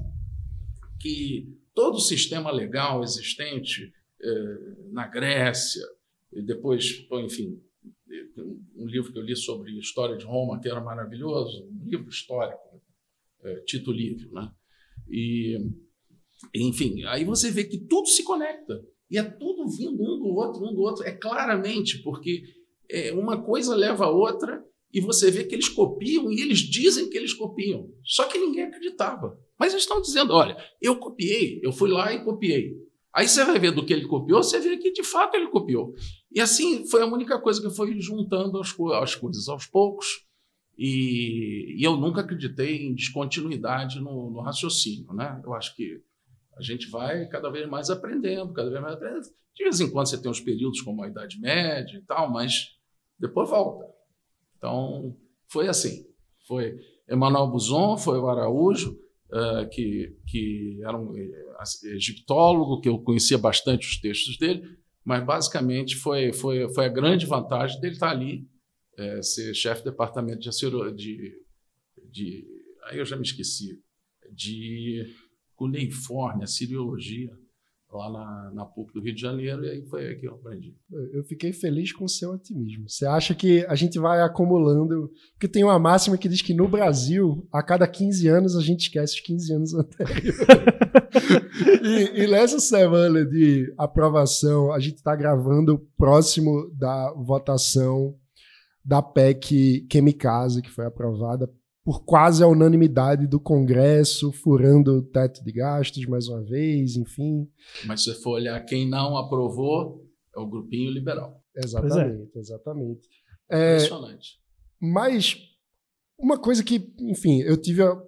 [0.99, 5.85] que todo o sistema legal existente eh, na Grécia,
[6.33, 7.61] e depois, enfim,
[8.75, 12.81] um livro que eu li sobre história de Roma, que era maravilhoso, um livro histórico,
[13.43, 14.51] é, Tito Livio, né?
[15.09, 15.57] E,
[16.53, 18.83] enfim, aí você vê que tudo se conecta.
[19.09, 21.03] E é tudo vindo um do outro, um do outro.
[21.03, 22.43] É claramente, porque
[22.89, 27.09] é, uma coisa leva a outra e você vê que eles copiam e eles dizem
[27.09, 27.89] que eles copiam.
[28.03, 29.37] Só que ninguém acreditava.
[29.59, 32.75] Mas eles estão dizendo: olha, eu copiei, eu fui lá e copiei.
[33.13, 35.93] Aí você vai ver do que ele copiou, você vê que de fato ele copiou.
[36.31, 40.25] E assim foi a única coisa que foi juntando as, as coisas aos poucos.
[40.77, 45.13] E, e, eu nunca acreditei em descontinuidade no, no, raciocínio.
[45.13, 45.39] Né?
[45.43, 46.01] Eu acho que
[46.57, 49.27] a gente vai cada vez mais aprendendo, cada vez mais aprendendo.
[49.53, 52.77] De vez em quando você tem uns períodos como a Idade Média e tal, mas
[53.19, 53.85] depois volta.
[54.57, 55.15] Então,
[55.47, 56.05] foi assim.
[56.47, 58.97] Foi Emanuel Buzon, foi o Araújo,
[59.31, 64.63] uh, que, que era um uh, egiptólogo, que eu conhecia bastante os textos dele,
[65.03, 68.47] mas basicamente foi, foi, foi a grande vantagem dele estar ali,
[68.99, 70.49] uh, ser chefe de departamento de,
[70.95, 71.33] de,
[72.11, 72.47] de.
[72.85, 73.79] Aí eu já me esqueci.
[74.33, 75.13] De
[75.55, 77.29] cuneiforme, a siriologia
[77.97, 80.75] lá na, na PUC do Rio de Janeiro, e aí foi aí que eu aprendi.
[81.13, 82.89] Eu fiquei feliz com o seu otimismo.
[82.89, 85.11] Você acha que a gente vai acumulando.
[85.33, 88.81] Porque tem uma máxima que diz que no Brasil, a cada 15 anos, a gente
[88.81, 90.37] esquece os 15 anos anteriores.
[91.83, 98.15] e, e nessa semana de aprovação, a gente está gravando próximo da votação
[98.83, 101.49] da PEC Chemicase, que foi aprovada
[101.83, 107.47] por quase a unanimidade do Congresso, furando o teto de gastos mais uma vez, enfim.
[107.85, 111.41] Mas se você for olhar quem não aprovou, é o grupinho liberal.
[111.55, 112.39] Exatamente, é.
[112.39, 113.07] exatamente.
[113.49, 114.39] É, Impressionante.
[114.79, 115.37] Mas
[116.17, 117.99] uma coisa que, enfim, eu tive a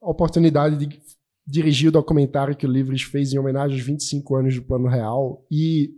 [0.00, 1.00] oportunidade de
[1.46, 5.44] dirigir o documentário que o Livres fez em homenagem aos 25 anos do Plano Real
[5.50, 5.90] e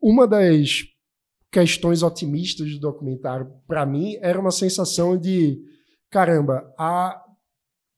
[0.00, 0.84] uma das
[1.50, 5.60] questões otimistas do documentário, para mim, era uma sensação de
[6.12, 7.24] caramba, a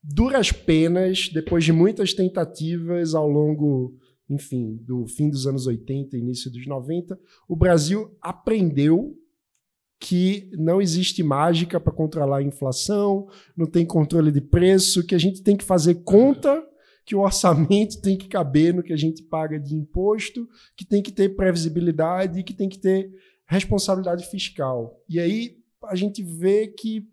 [0.00, 3.98] duras penas, depois de muitas tentativas ao longo,
[4.30, 9.18] enfim, do fim dos anos 80 início dos 90, o Brasil aprendeu
[9.98, 15.18] que não existe mágica para controlar a inflação, não tem controle de preço, que a
[15.18, 16.64] gente tem que fazer conta,
[17.04, 21.02] que o orçamento tem que caber no que a gente paga de imposto, que tem
[21.02, 23.10] que ter previsibilidade, que tem que ter
[23.46, 25.02] responsabilidade fiscal.
[25.08, 27.08] E aí a gente vê que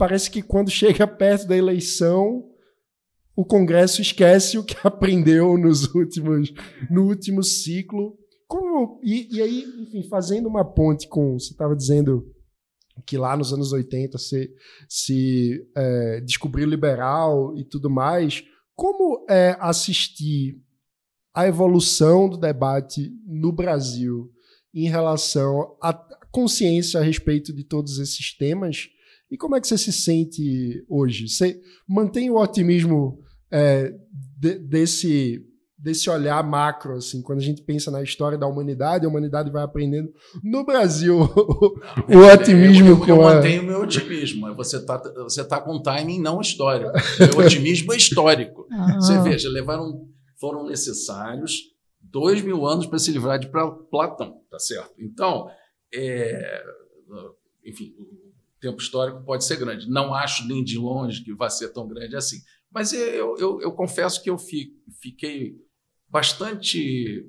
[0.00, 2.48] parece que quando chega perto da eleição,
[3.36, 6.50] o Congresso esquece o que aprendeu nos últimos,
[6.90, 8.18] no último ciclo.
[8.48, 11.38] Como, e, e aí, enfim, fazendo uma ponte com.
[11.38, 12.34] Você estava dizendo
[13.06, 14.50] que lá nos anos 80 se,
[14.88, 18.42] se é, descobriu liberal e tudo mais.
[18.74, 20.56] Como é assistir
[21.34, 24.32] a evolução do debate no Brasil
[24.72, 25.92] em relação à
[26.32, 28.88] consciência a respeito de todos esses temas?
[29.30, 31.28] E como é que você se sente hoje?
[31.28, 33.18] Você mantém o otimismo
[33.50, 33.92] é,
[34.38, 35.40] de, desse,
[35.78, 39.62] desse olhar macro, assim, quando a gente pensa na história da humanidade, a humanidade vai
[39.62, 40.10] aprendendo.
[40.42, 41.18] No Brasil,
[42.08, 44.54] não, o otimismo eu, eu, eu, eu mantenho o meu otimismo.
[44.56, 46.90] Você está você tá com timing não histórico.
[47.18, 48.66] Meu otimismo é histórico.
[48.72, 48.94] Ah.
[48.94, 50.08] Você veja, levaram,
[50.40, 51.70] foram necessários
[52.10, 54.92] dois mil anos para se livrar de Platão, tá certo?
[54.98, 55.48] Então,
[55.94, 56.62] é,
[57.64, 57.94] enfim,
[58.60, 59.88] tempo histórico pode ser grande.
[59.88, 62.38] Não acho nem de longe que vai ser tão grande assim.
[62.70, 65.56] Mas eu, eu, eu confesso que eu fiquei
[66.08, 67.26] bastante.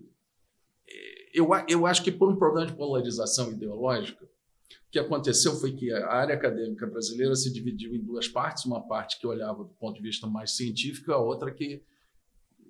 [0.87, 5.71] Eh, eu, eu acho que por um problema de polarização ideológica, o que aconteceu foi
[5.71, 9.73] que a área acadêmica brasileira se dividiu em duas partes: uma parte que olhava do
[9.75, 11.81] ponto de vista mais científico, a outra que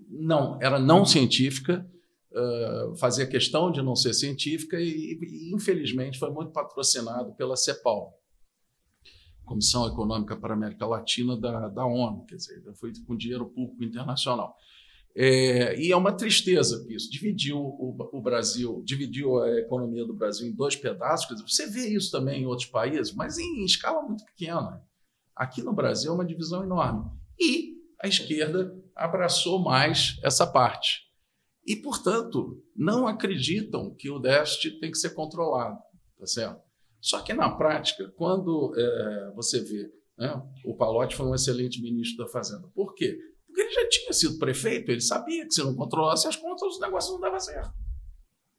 [0.07, 1.89] não era não científica,
[2.31, 8.20] uh, fazia questão de não ser científica e, e, infelizmente, foi muito patrocinado pela CEPAL.
[9.51, 13.83] Comissão Econômica para a América Latina da, da ONU, quer dizer, foi com dinheiro público
[13.83, 14.55] internacional.
[15.13, 17.11] É, e é uma tristeza isso.
[17.11, 21.27] Dividiu o, o, Brasil, dividiu a economia do Brasil em dois pedaços.
[21.27, 24.81] Dizer, você vê isso também em outros países, mas em, em escala muito pequena.
[25.35, 27.11] Aqui no Brasil é uma divisão enorme.
[27.37, 31.01] E a esquerda abraçou mais essa parte.
[31.67, 35.77] E, portanto, não acreditam que o déficit tem que ser controlado.
[36.17, 36.70] Tá certo?
[37.01, 42.23] Só que na prática, quando é, você vê, né, o Palotti foi um excelente ministro
[42.23, 42.67] da Fazenda.
[42.75, 43.17] Por quê?
[43.47, 46.79] Porque ele já tinha sido prefeito, ele sabia que se não controlasse as contas, os
[46.79, 47.73] negócios não davam certo.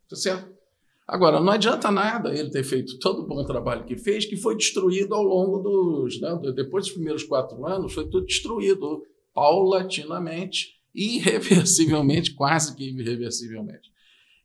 [0.09, 0.63] Tá certo?
[1.07, 4.57] Agora, não adianta nada ele ter feito todo o bom trabalho que fez, que foi
[4.57, 6.21] destruído ao longo dos.
[6.21, 9.03] Né, depois dos primeiros quatro anos, foi tudo destruído
[9.35, 13.92] paulatinamente, irreversivelmente, quase que irreversivelmente.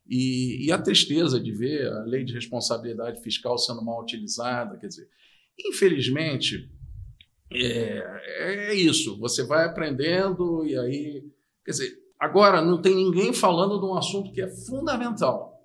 [0.09, 4.87] E, e, a tristeza de ver a lei de responsabilidade fiscal sendo mal utilizada, quer
[4.87, 5.09] dizer,
[5.59, 6.71] infelizmente,
[7.51, 9.19] é, é isso.
[9.19, 11.25] Você vai aprendendo e aí.
[11.65, 15.61] Quer dizer, agora não tem ninguém falando de um assunto que é fundamental.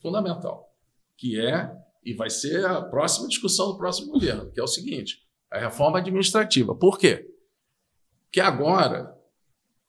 [0.00, 0.74] Fundamental.
[1.16, 1.70] Que é,
[2.04, 5.98] e vai ser a próxima discussão do próximo governo, que é o seguinte: a reforma
[5.98, 6.74] administrativa.
[6.74, 7.28] Por quê?
[8.24, 9.16] Porque agora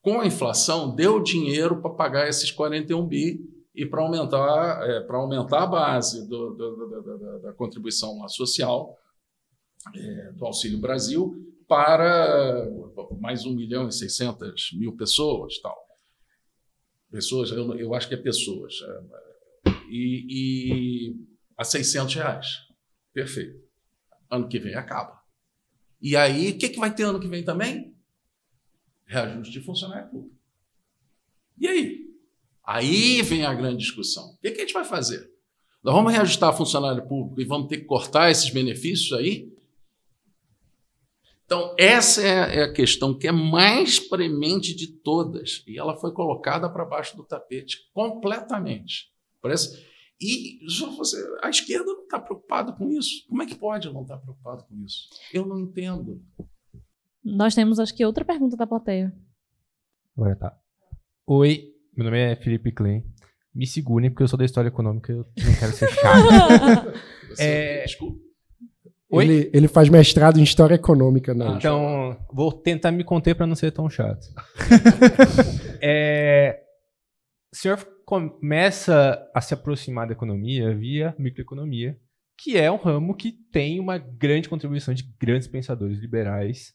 [0.02, 3.40] com a inflação, deu dinheiro para pagar esses 41 bi
[3.74, 8.98] e para aumentar, é, para aumentar a base do, do, do, da contribuição social
[9.96, 11.34] é, do Auxílio Brasil
[11.68, 12.68] para
[13.20, 15.58] mais 1 milhão e 600 mil pessoas.
[15.60, 15.78] tal.
[17.10, 18.74] Pessoas, eu, eu acho que é pessoas.
[19.66, 22.48] É, e, e a 600 reais.
[23.14, 23.62] Perfeito.
[24.30, 25.22] Ano que vem acaba.
[26.02, 27.96] E aí, o que, que vai ter ano que vem também?
[29.06, 30.36] Reajuste de funcionário público.
[31.58, 32.11] E aí?
[32.72, 34.32] Aí vem a grande discussão.
[34.32, 35.30] O que, que a gente vai fazer?
[35.84, 39.52] Nós vamos reajustar funcionário público e vamos ter que cortar esses benefícios aí?
[41.44, 45.66] Então, essa é, é a questão que é mais premente de todas.
[45.68, 49.12] E ela foi colocada para baixo do tapete completamente.
[49.42, 49.86] Parece.
[50.22, 50.60] E
[50.98, 53.28] você, a esquerda não está preocupada com isso.
[53.28, 55.10] Como é que pode não estar tá preocupado com isso?
[55.34, 56.24] Eu não entendo.
[57.22, 59.14] Nós temos, acho que, outra pergunta da plateia.
[60.16, 60.58] Agora tá.
[61.28, 63.04] Oi, meu nome é Felipe Klein.
[63.54, 66.94] Me segurem, porque eu sou da história econômica e eu não quero ser chato.
[67.38, 67.84] é...
[67.84, 68.32] Desculpa.
[69.14, 71.34] Ele, ele, faz mestrado em História Econômica.
[71.34, 71.46] Né?
[71.58, 74.26] Então, vou tentar me conter para não ser tão chato.
[75.82, 76.62] é,
[77.54, 81.98] o senhor começa a se aproximar da economia via microeconomia,
[82.40, 86.74] que é um ramo que tem uma grande contribuição de grandes pensadores liberais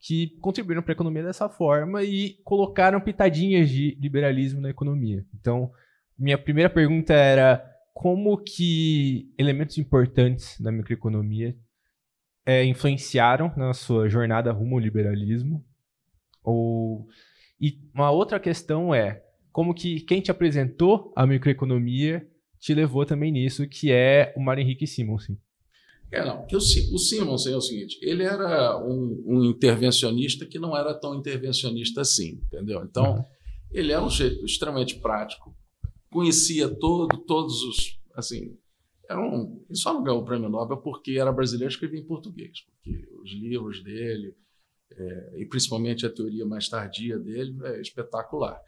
[0.00, 5.24] que contribuíram para a economia dessa forma e colocaram pitadinhas de liberalismo na economia.
[5.34, 5.70] Então,
[6.18, 11.56] minha primeira pergunta era como que elementos importantes da microeconomia
[12.46, 15.64] é, influenciaram na sua jornada rumo ao liberalismo?
[16.44, 17.08] Ou
[17.60, 22.24] e uma outra questão é como que quem te apresentou a microeconomia
[22.60, 25.36] te levou também nisso, que é o Mário Henrique Simonsen.
[26.10, 30.58] É, não, que o, o Simonsen é o seguinte, ele era um, um, intervencionista que
[30.58, 32.82] não era tão intervencionista assim, entendeu?
[32.82, 33.26] Então,
[33.70, 35.54] ele era um jeito extremamente prático,
[36.10, 38.56] conhecia todo, todos os, assim,
[39.08, 42.06] era um, ele só não ganhou o prêmio Nobel porque era brasileiro e escrevia em
[42.06, 44.34] português, porque os livros dele,
[44.90, 48.58] é, e principalmente a teoria mais tardia dele, é espetacular.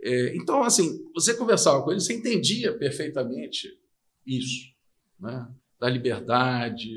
[0.00, 3.76] É, então, assim, você conversava com ele, você entendia perfeitamente
[4.24, 4.72] isso,
[5.18, 5.48] né?
[5.78, 6.90] Da liberdade,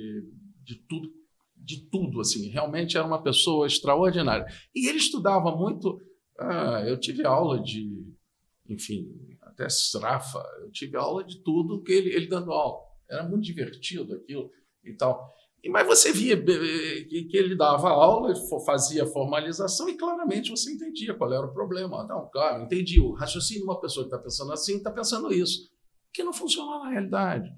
[0.64, 1.10] de tudo,
[1.56, 2.50] de tudo, assim.
[2.50, 4.46] Realmente era uma pessoa extraordinária.
[4.74, 6.00] E ele estudava muito.
[6.40, 7.90] Ah, eu tive aula de,
[8.68, 9.10] enfim,
[9.42, 12.80] até Srafa, eu tive aula de tudo que ele, ele dando aula.
[13.10, 14.50] Era muito divertido aquilo
[14.84, 15.34] e tal.
[15.68, 18.34] Mas você via que ele dava aula,
[18.66, 22.08] fazia formalização e claramente você entendia qual era o problema.
[22.08, 23.02] Não, claro, entendi.
[23.02, 25.70] O raciocínio de uma pessoa que está pensando assim está pensando isso,
[26.14, 27.50] que não funciona na realidade.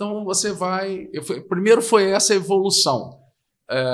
[0.00, 1.10] Então você vai.
[1.46, 3.22] Primeiro foi essa evolução.
[3.70, 3.84] É,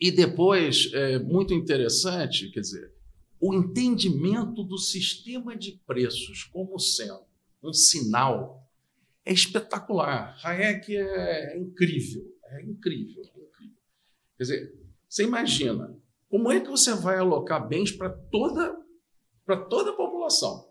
[0.00, 2.92] e depois, é, muito interessante, quer dizer,
[3.40, 7.20] o entendimento do sistema de preços como sendo
[7.62, 8.68] um sinal
[9.24, 10.36] é espetacular.
[10.44, 13.78] Hayek é incrível, é incrível, é incrível.
[14.36, 14.74] Quer dizer,
[15.08, 15.96] você imagina
[16.28, 18.76] como é que você vai alocar bens para toda,
[19.46, 20.67] para toda a população?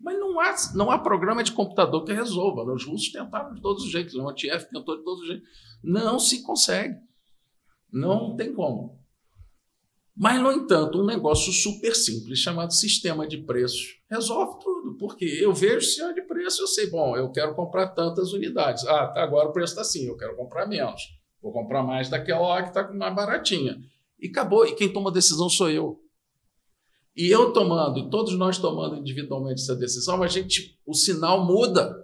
[0.00, 2.62] Mas não há, não há programa de computador que resolva.
[2.72, 5.48] Os russos tentaram de todos os jeitos, o Antiev tentou de todos os jeitos.
[5.82, 6.96] Não se consegue.
[7.92, 8.98] Não tem como.
[10.16, 14.96] Mas, no entanto, um negócio super simples chamado sistema de preços resolve tudo.
[14.98, 18.86] Porque eu vejo o sistema de preço, eu sei, bom, eu quero comprar tantas unidades.
[18.86, 21.00] Ah, tá, agora o preço está assim, eu quero comprar menos.
[21.40, 23.80] Vou comprar mais daquela lá que está mais baratinha.
[24.18, 24.66] E acabou.
[24.66, 25.98] E quem toma a decisão sou eu.
[27.16, 31.96] E eu tomando, todos nós tomando individualmente essa decisão, a gente, o sinal muda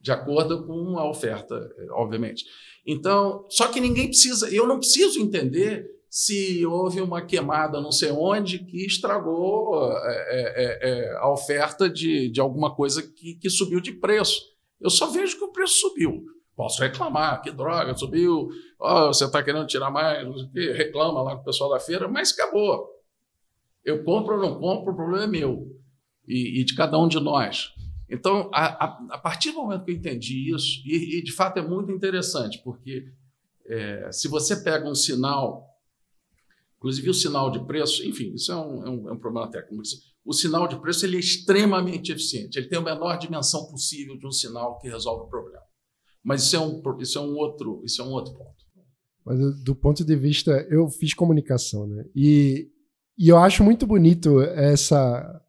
[0.00, 2.44] de acordo com a oferta, obviamente.
[2.86, 8.10] Então, só que ninguém precisa, eu não preciso entender se houve uma queimada não sei
[8.10, 13.80] onde que estragou é, é, é, a oferta de, de alguma coisa que, que subiu
[13.80, 14.40] de preço.
[14.80, 16.24] Eu só vejo que o preço subiu.
[16.54, 18.48] Posso reclamar, que droga, subiu,
[18.80, 22.95] oh, você está querendo tirar mais, reclama lá com o pessoal da feira, mas acabou.
[23.86, 25.80] Eu compro ou não compro, o problema é meu
[26.26, 27.72] e, e de cada um de nós.
[28.10, 31.58] Então, a, a, a, partir do momento que eu entendi isso, e, e de fato
[31.58, 33.12] é muito interessante, porque
[33.64, 35.68] é, se você pega um sinal,
[36.78, 39.82] inclusive o sinal de preço, enfim, isso é um, é um, é um problema técnico,
[40.24, 44.26] o sinal de preço ele é extremamente eficiente, ele tem a menor dimensão possível de
[44.26, 45.62] um sinal que resolve o problema.
[46.24, 48.56] Mas isso é um, isso é um, outro, isso é um outro ponto.
[49.24, 52.04] Mas do ponto de vista, eu fiz comunicação, né?
[52.14, 52.68] E
[53.18, 55.40] e eu acho muito bonito essa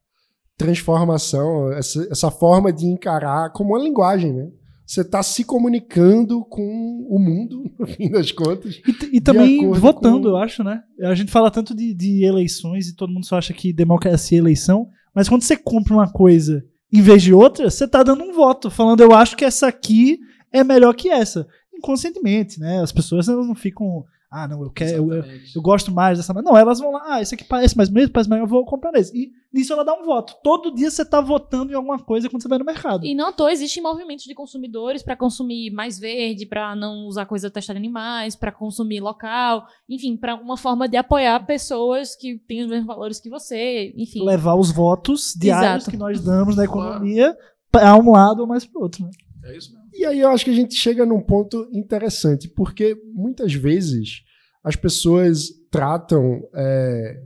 [0.57, 4.49] transformação, essa, essa forma de encarar como uma linguagem, né?
[4.85, 8.81] você está se comunicando com o mundo, no fim das contas.
[8.87, 10.81] E, e também votando, com- eu acho, né?
[11.01, 14.39] A gente fala tanto de, de eleições e todo mundo só acha que democracia é
[14.39, 18.33] eleição, mas quando você compra uma coisa em vez de outra, você tá dando um
[18.33, 20.19] voto, falando eu acho que essa aqui
[20.53, 21.45] é melhor que essa.
[21.75, 22.81] Inconscientemente, né?
[22.81, 25.23] As pessoas não ficam, ah, não, eu quero, eu,
[25.55, 26.33] eu- gosto mais dessa.
[26.33, 28.93] Não, elas vão lá, ah, esse aqui parece mais bonito, parece melhor, eu vou comprar
[28.95, 29.17] esse.
[29.17, 30.35] E nisso ela dá um voto.
[30.43, 33.05] Todo dia você tá votando em alguma coisa quando você vai no mercado.
[33.05, 37.49] E não toa, existem movimentos de consumidores para consumir mais verde, para não usar coisa
[37.49, 42.63] testada em animais, para consumir local, enfim, para uma forma de apoiar pessoas que têm
[42.63, 44.25] os mesmos valores que você, enfim.
[44.25, 45.91] Levar os votos diários Exato.
[45.91, 47.33] que nós damos na economia
[47.71, 49.11] para um lado ou mais pro outro, né?
[49.47, 49.89] É isso mesmo.
[49.93, 54.21] E aí eu acho que a gente chega num ponto interessante, porque muitas vezes
[54.63, 57.19] as pessoas tratam é,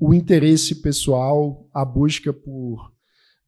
[0.00, 2.92] o interesse pessoal, a busca por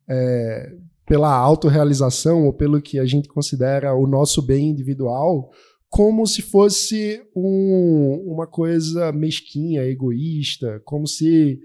[0.08, 0.72] é,
[1.06, 5.50] pela autorrealização ou pelo que a gente considera o nosso bem individual
[5.88, 11.58] como se fosse um- uma coisa mesquinha, egoísta, como se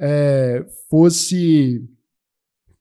[0.00, 1.80] é, fosse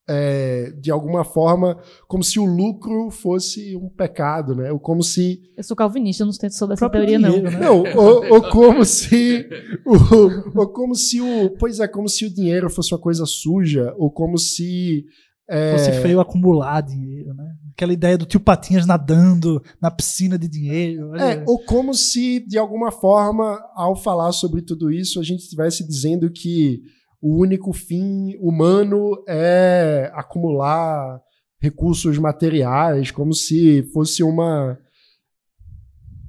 [0.10, 1.78] é, de alguma forma
[2.08, 4.72] como se o lucro fosse um pecado, né?
[4.72, 7.30] Ou como se Eu sou calvinista, eu não sou dessa teoria, não.
[7.30, 7.60] dinheiro, né?
[7.60, 9.47] não, ou, ou como se
[9.86, 13.93] o, ou como se o pois é como se o dinheiro fosse uma coisa suja
[13.97, 15.06] ou como se
[15.52, 17.43] é, Fosse feio acumular dinheiro, né?
[17.74, 21.10] Aquela ideia do tio Patinhas nadando na piscina de dinheiro.
[21.10, 21.24] olha.
[21.24, 25.86] É, ou como se, de alguma forma, ao falar sobre tudo isso, a gente estivesse
[25.86, 26.82] dizendo que
[27.22, 31.22] o único fim humano é acumular
[31.61, 34.80] recursos materiais, como se fosse uma.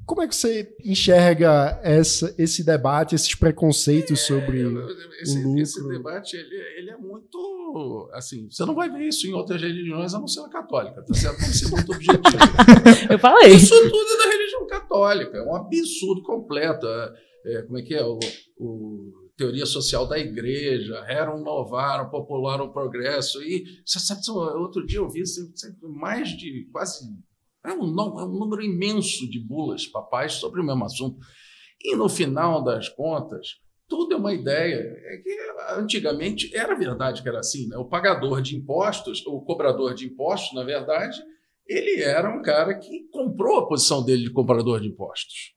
[0.05, 4.61] Como é que você enxerga essa, esse debate, esses preconceitos sobre.
[5.23, 5.61] esse, lucro.
[5.63, 8.51] esse debate ele, ele é muito assim.
[8.51, 11.41] Você não vai ver isso em outras religiões, a não ser na católica, tá certo?
[11.41, 12.29] Vamos ser muito objetivo.
[13.11, 13.53] Eu falei.
[13.55, 16.87] Isso tudo é da religião católica, é um absurdo completo.
[16.87, 17.15] É,
[17.47, 18.05] é, como é que é?
[18.05, 18.19] O,
[18.59, 23.43] o teoria social da igreja, rerum novarum, popularum progresso.
[23.43, 27.05] E você sabe, outro dia eu vi assim, mais de quase.
[27.65, 31.19] É um, é um número imenso de bulas papais sobre o mesmo assunto.
[31.83, 33.57] E no final das contas,
[33.89, 34.77] tudo é uma ideia.
[34.77, 35.37] É que
[35.77, 37.77] antigamente era verdade que era assim, né?
[37.77, 41.21] O pagador de impostos, o cobrador de impostos, na verdade,
[41.67, 45.55] ele era um cara que comprou a posição dele de comprador de impostos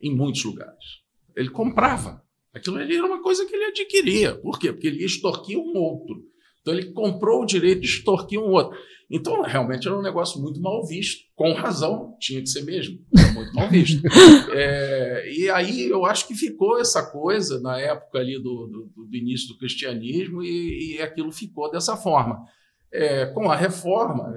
[0.00, 1.02] em muitos lugares.
[1.34, 2.23] Ele comprava.
[2.54, 4.34] Aquilo ali era uma coisa que ele adquiria.
[4.36, 4.72] Por quê?
[4.72, 6.22] Porque ele ia extorquir um outro.
[6.60, 8.78] Então ele comprou o direito de extorquir um outro.
[9.10, 11.22] Então realmente era um negócio muito mal visto.
[11.34, 12.98] Com razão, tinha que ser mesmo.
[13.16, 14.00] Era muito mal visto.
[14.56, 19.16] É, e aí eu acho que ficou essa coisa na época ali do, do- do
[19.16, 22.38] início do cristianismo e, e aquilo ficou dessa forma.
[22.92, 24.32] É, com a reforma,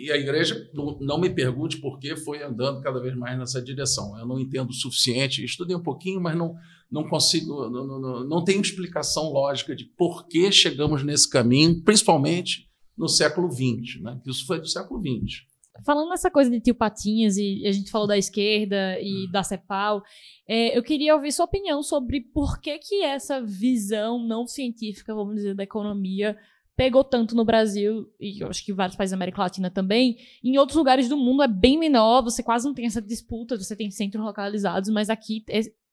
[0.00, 3.60] e a igreja, não, não me pergunte por que foi andando cada vez mais nessa
[3.60, 4.18] direção.
[4.18, 6.54] Eu não entendo o suficiente, estudei um pouquinho, mas não,
[6.92, 11.82] não consigo, não, não, não, não tenho explicação lógica de por que chegamos nesse caminho,
[11.82, 14.02] principalmente no século XX.
[14.02, 14.20] Né?
[14.26, 15.40] Isso foi do século XX.
[15.86, 20.02] Falando nessa coisa de tio Patinhas, e a gente falou da esquerda e da CEPAL,
[20.46, 25.36] é, eu queria ouvir sua opinião sobre por que, que essa visão não científica, vamos
[25.36, 26.36] dizer, da economia
[26.76, 30.16] pegou tanto no Brasil, e eu acho que vários países da América Latina também.
[30.42, 33.76] Em outros lugares do mundo é bem menor, você quase não tem essa disputa, você
[33.76, 35.44] tem centros localizados, mas aqui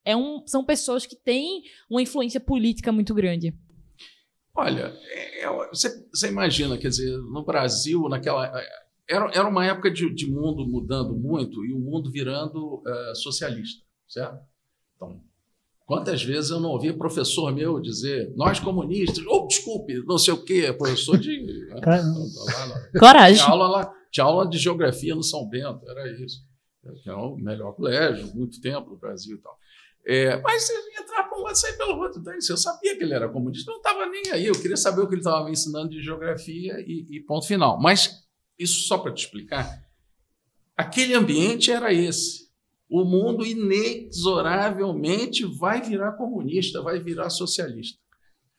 [0.10, 3.54] é, é um, são pessoas que têm uma influência política muito grande.
[4.56, 8.52] Olha, é- é- você, você imagina, quer dizer, no Brasil, naquela.
[9.08, 13.84] Era, era uma época de, de mundo mudando muito e o mundo virando eh, socialista,
[14.08, 14.38] certo?
[14.96, 15.20] Então,
[15.88, 20.44] quantas vezes eu não ouvi professor meu dizer, nós comunistas, ou desculpe, não sei o
[20.44, 21.42] quê, professor de.
[21.74, 21.80] né,
[23.00, 23.38] Coragem.
[23.42, 26.48] tinha aula, lá, tinha aula de geografia no São Bento, era isso.
[27.04, 29.58] Que é o melhor colégio, muito tempo no Brasil e tal.
[30.06, 30.70] É, mas
[31.00, 32.20] entrar para um lado e sair pelo outro.
[32.20, 34.46] Então, eu sabia que ele era comunista, não estava nem aí.
[34.46, 37.80] Eu queria saber o que ele estava me ensinando de geografia e, e ponto final.
[37.80, 38.24] Mas,
[38.58, 39.84] isso só para te explicar,
[40.76, 42.50] aquele ambiente era esse.
[42.90, 48.00] O mundo inexoravelmente vai virar comunista, vai virar socialista.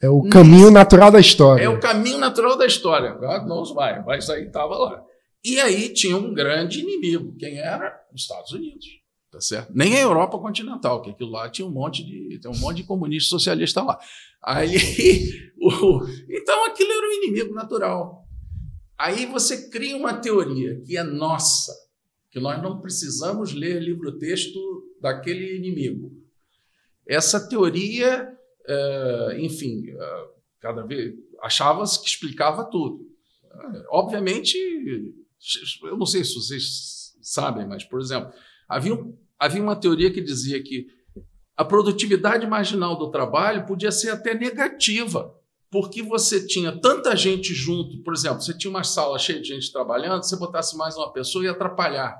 [0.00, 1.62] É o caminho natural da história.
[1.62, 3.18] É o caminho natural da história.
[3.22, 5.04] Ah, Não vai, vai sair, estava lá.
[5.44, 7.36] E aí tinha um grande inimigo.
[7.36, 8.00] Quem era?
[8.14, 8.86] Os Estados Unidos.
[9.30, 9.72] Tá certo?
[9.72, 12.82] Nem a Europa continental, que aquilo lá tinha um monte de, tem um monte de
[12.84, 13.96] comunista socialista lá.
[14.42, 14.74] Aí,
[15.56, 18.26] o- então aquilo era o inimigo natural.
[18.98, 21.72] Aí você cria uma teoria que é nossa,
[22.30, 24.58] que nós não precisamos ler livro-texto
[25.00, 26.10] daquele inimigo.
[27.06, 28.28] Essa teoria,
[28.66, 30.28] eh, enfim, eh,
[30.60, 33.06] cada vez achava-se que explicava tudo.
[33.44, 34.56] Eh, Obviamente,
[35.84, 38.30] Eu não sei se vocês sabem, mas, por exemplo,
[38.70, 38.96] havia,
[39.38, 40.86] havia uma teoria que dizia que
[41.56, 45.34] a produtividade marginal do trabalho podia ser até negativa,
[45.70, 48.02] porque você tinha tanta gente junto.
[48.02, 51.44] Por exemplo, você tinha uma sala cheia de gente trabalhando, você botasse mais uma pessoa
[51.44, 52.16] ia atrapalhar.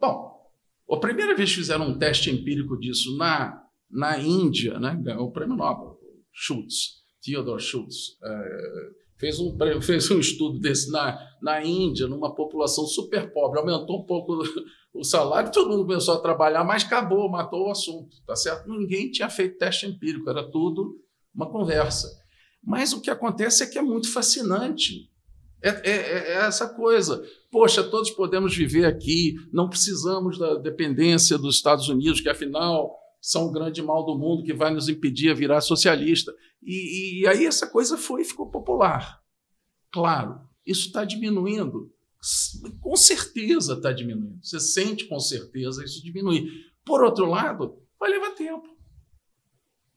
[0.00, 0.50] Bom,
[0.90, 5.32] a primeira vez que fizeram um teste empírico disso na, na Índia, né, ganhou o
[5.32, 5.98] prêmio Nobel,
[6.32, 8.18] Schultz, Theodore Schultz.
[8.22, 14.00] É, fez um, fez um estudo desse na, na Índia, numa população super pobre, aumentou
[14.00, 14.42] um pouco
[14.92, 18.68] o salário, todo mundo começou a trabalhar, mas acabou, matou o assunto, tá certo?
[18.68, 20.98] Ninguém tinha feito teste empírico, era tudo
[21.32, 22.20] uma conversa.
[22.62, 25.08] Mas o que acontece é que é muito fascinante.
[25.62, 27.24] É, é, é, essa coisa.
[27.50, 33.46] Poxa, todos podemos viver aqui, não precisamos da dependência dos Estados Unidos, que afinal são
[33.46, 36.34] o grande mal do mundo que vai nos impedir a virar socialista.
[36.60, 39.22] E, e aí essa coisa foi ficou popular.
[39.92, 41.94] Claro, isso está diminuindo.
[42.80, 44.40] Com certeza está diminuindo.
[44.42, 46.50] Você sente com certeza isso diminuir.
[46.84, 48.68] Por outro lado, vai levar tempo.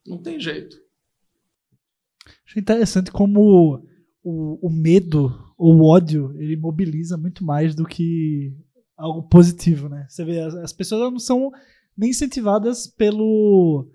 [0.06, 0.78] Não tem jeito.
[2.46, 3.84] Acho interessante como
[4.24, 8.56] o, o medo ou o ódio ele mobiliza muito mais do que
[8.96, 10.06] algo positivo, né?
[10.08, 11.52] Você vê, as, as pessoas não são
[11.98, 13.88] nem incentivadas pelo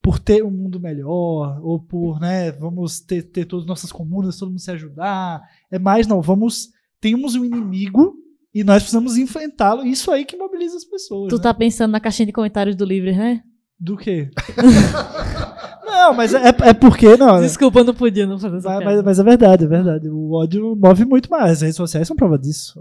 [0.00, 4.38] por ter um mundo melhor ou por, né, vamos ter, ter todas as nossas comunas,
[4.38, 5.42] todo mundo se ajudar.
[5.70, 8.14] É mais não, vamos temos um inimigo
[8.54, 9.84] e nós precisamos enfrentá-lo.
[9.84, 11.28] Isso aí que mobiliza as pessoas.
[11.30, 11.42] Tu né?
[11.42, 13.42] tá pensando na caixinha de comentários do livro, né?
[13.78, 14.30] Do quê?
[15.84, 17.40] não, mas é, é porque não.
[17.40, 20.08] Desculpa, eu não podia não fazer essa Mas, mas, mas é verdade, é verdade.
[20.08, 21.52] O ódio move muito mais.
[21.52, 22.80] As redes sociais são prova disso.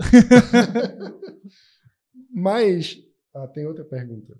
[2.34, 2.96] Mas.
[3.34, 4.38] Ah, tem outra pergunta.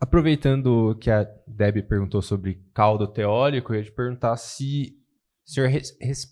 [0.00, 4.96] Aproveitando que a Debbie perguntou sobre caldo teórico, eu ia te perguntar se
[5.46, 5.70] o senhor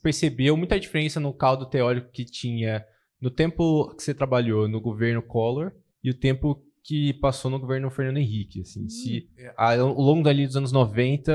[0.02, 2.84] percebeu muita diferença no caldo teórico que tinha
[3.20, 5.72] no tempo que você trabalhou no governo Collor
[6.02, 8.62] e o tempo que passou no governo Fernando Henrique.
[8.62, 11.32] Assim, se ao longo dali dos anos 90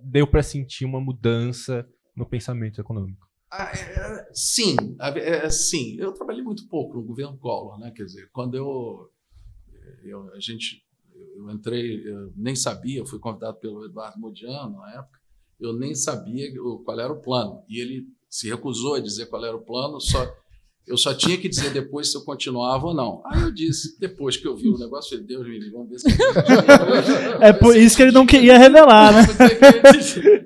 [0.00, 1.86] deu para sentir uma mudança
[2.16, 3.26] no pensamento econômico.
[3.50, 5.96] Ah, é, sim, a- é, sim.
[5.98, 7.92] Eu trabalhei muito pouco no governo Collor, né?
[7.94, 9.10] Quer dizer, quando eu,
[10.02, 10.82] eu a gente,
[11.36, 15.18] eu entrei, eu nem sabia, eu fui convidado pelo Eduardo Modiano na época,
[15.60, 16.46] eu nem sabia
[16.84, 20.26] qual era o plano e ele se recusou a dizer qual era o plano, só
[20.86, 23.22] eu só tinha que dizer depois se eu continuava ou não.
[23.24, 25.98] Aí eu disse, depois que eu vi o negócio, falei, Deus me livre, vamos ver
[25.98, 26.06] se
[27.40, 29.22] É por isso que ele não queria revelar, né?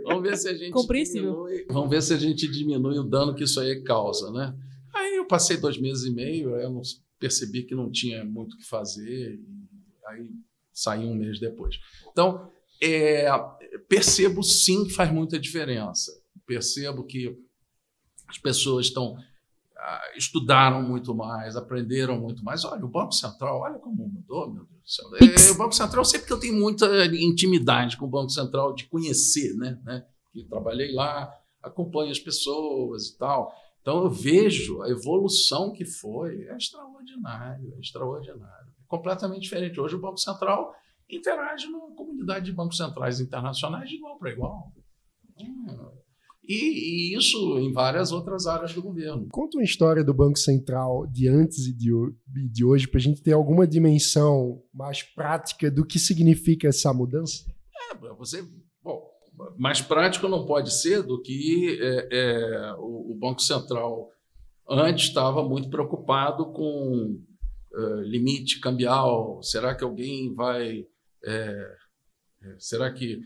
[0.05, 1.33] Vamos ver se a gente Compreensível.
[1.33, 4.55] diminui, vamos ver se a gente diminui o dano que isso aí causa, né?
[4.95, 6.83] Aí eu passei dois meses e meio, aí eu não-
[7.19, 10.31] percebi que não tinha muito o que fazer, e aí
[10.73, 11.79] saí um mês depois.
[12.11, 12.51] Então,
[12.81, 13.29] é,
[13.89, 16.13] percebo sim que faz muita diferença.
[16.47, 17.37] Percebo que
[18.29, 19.17] as pessoas estão
[19.81, 22.65] ah, estudaram muito mais, aprenderam muito mais.
[22.65, 25.07] Olha, o Banco Central, olha como mudou, meu Deus do céu.
[25.17, 28.87] É, o Banco Central, sempre que eu tenho muita intimidade com o Banco Central, de
[28.87, 29.81] conhecer, né?
[29.85, 30.05] né?
[30.33, 33.53] Que trabalhei lá, acompanho as pessoas e tal.
[33.89, 38.69] Então eu vejo a evolução que foi, é extraordinário, é extraordinário.
[38.87, 39.81] Completamente diferente.
[39.81, 40.75] Hoje o Banco Central
[41.09, 44.71] interage numa comunidade de bancos centrais internacionais de igual para igual.
[45.41, 45.91] Hum.
[46.47, 49.27] E, e isso em várias outras áreas do governo.
[49.33, 51.91] Conta uma história do Banco Central de antes e de,
[52.53, 57.43] de hoje, para a gente ter alguma dimensão mais prática do que significa essa mudança.
[57.91, 58.47] É, você,
[59.57, 64.09] mais prático não pode ser do que é, é, o, Banco Central
[64.69, 67.21] antes estava muito preocupado com
[67.75, 69.43] é, limite cambial.
[69.43, 70.87] Será que alguém vai.
[71.25, 71.77] é,
[72.43, 73.21] é, será que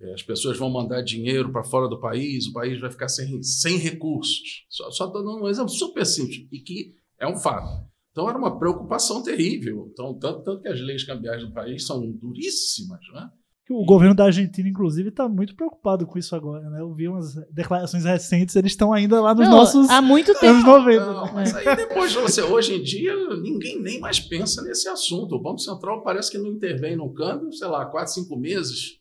[0.00, 2.46] é, as pessoas vão mandar dinheiro para fora do país?
[2.46, 4.66] O país vai ficar sem, sem recursos?
[4.68, 7.86] Só estou dando um exemplo super simples e que é um fato.
[8.10, 9.88] Então era uma preocupação terrível.
[9.92, 13.30] Então, tanto, tanto que as leis cambiais do país são duríssimas, né?
[13.68, 16.80] O governo da Argentina, inclusive, está muito preocupado com isso agora, né?
[16.80, 20.40] Eu vi umas declarações recentes, eles estão ainda lá nos Não, nossos Há muito anos
[20.40, 20.62] tempo.
[20.62, 21.04] 90.
[21.04, 25.34] Não, mas aí depois você, hoje em dia, ninguém nem mais pensa nesse assunto.
[25.34, 29.00] O Banco Central parece que não intervém no câmbio, sei lá, 4, 5 meses.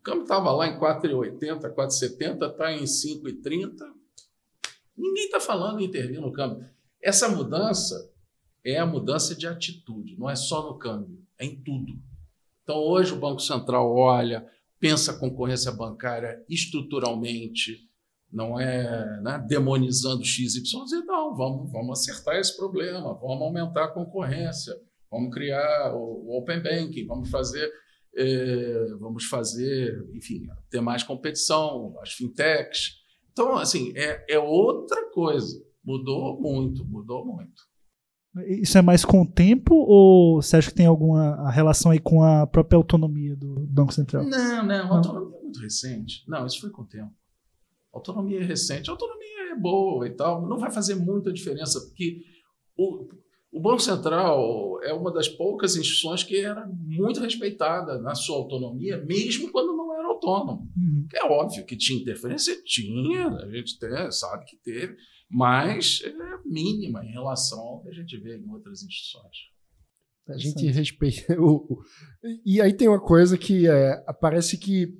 [0.00, 3.76] O câmbio estava lá em 4,80, 4,70, está em 5,30.
[4.94, 6.68] Ninguém está falando em intervir no câmbio.
[7.02, 8.10] Essa mudança
[8.62, 11.94] é a mudança de atitude, não é só no câmbio, é em tudo.
[12.64, 14.44] Então, hoje o Banco Central olha,
[14.80, 17.78] pensa a concorrência bancária estruturalmente,
[18.32, 20.72] não é né, demonizando XYZ,
[21.06, 24.74] não, vamos, vamos acertar esse problema, vamos aumentar a concorrência,
[25.10, 27.70] vamos criar o, Open Banking, vamos fazer,
[28.16, 32.94] eh, vamos fazer, enfim, ter mais competição, as fintechs,
[33.30, 35.62] Então, assim, é, é outra coisa.
[35.84, 37.62] Mudou muito, mudou muito.
[38.46, 42.22] Isso é mais com o tempo ou você acha que tem alguma relação aí com
[42.22, 44.24] a própria autonomia do Banco Central?
[44.24, 46.24] Não, não, a autonomia é muito recente.
[46.26, 47.12] Não, isso foi com o tempo.
[47.92, 48.90] Autonomia é recente.
[48.90, 52.22] Autonomia é boa e tal, não vai fazer muita diferença, porque
[52.76, 53.08] o,
[53.52, 58.98] o Banco Central é uma das poucas instituições que era muito respeitada na sua autonomia,
[59.04, 60.68] mesmo quando não era autônomo.
[60.76, 61.06] Uhum.
[61.14, 64.96] É óbvio que tinha interferência, tinha, a gente tem, sabe que teve,
[65.34, 69.36] mas é mínima em relação ao que a gente vê em outras instituições.
[70.28, 71.34] A gente respeita.
[71.42, 71.82] O,
[72.46, 74.96] e aí tem uma coisa que é, parece que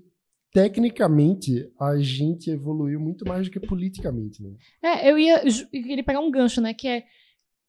[0.53, 4.43] tecnicamente a gente evoluiu muito mais do que politicamente.
[4.43, 4.57] Né?
[4.83, 6.75] É, eu ia eu queria pegar um gancho, né?
[6.75, 7.05] Que é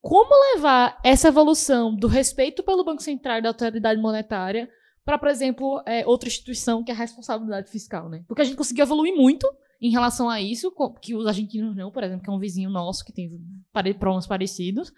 [0.01, 4.67] como levar essa evolução do respeito pelo Banco Central e da autoridade monetária
[5.05, 8.25] para, por exemplo, é, outra instituição que é a responsabilidade fiscal, né?
[8.27, 9.47] Porque a gente conseguiu evoluir muito
[9.79, 13.05] em relação a isso, que os argentinos não, por exemplo, que é um vizinho nosso
[13.05, 13.29] que tem
[13.99, 14.91] problemas parecidos.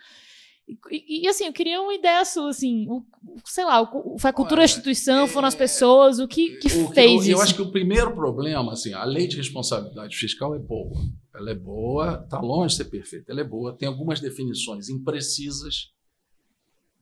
[0.92, 3.06] E, e, assim, eu queria uma ideia sua, assim, o,
[3.46, 6.68] sei lá, o, foi a cultura da instituição, é, foram as pessoas, o que, que
[6.68, 7.32] o, fez eu, isso?
[7.32, 11.00] Eu acho que o primeiro problema, assim, a lei de responsabilidade fiscal é boa.
[11.34, 15.94] Ela é boa, está longe de ser perfeita, ela é boa, tem algumas definições imprecisas.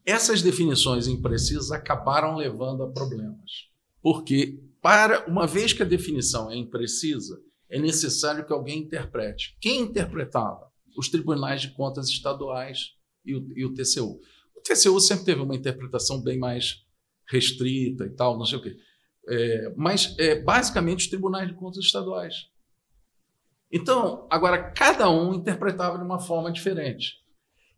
[0.05, 3.69] Essas definições imprecisas acabaram levando a problemas.
[4.01, 9.57] Porque, para uma vez que a definição é imprecisa, é necessário que alguém interprete.
[9.59, 10.71] Quem interpretava?
[10.95, 12.91] Os tribunais de contas estaduais
[13.25, 14.21] e o, e o TCU.
[14.55, 16.85] O TCU sempre teve uma interpretação bem mais
[17.27, 18.77] restrita e tal, não sei o quê.
[19.27, 22.47] É, mas, é, basicamente, os tribunais de contas estaduais.
[23.71, 27.24] Então, agora, cada um interpretava de uma forma diferente.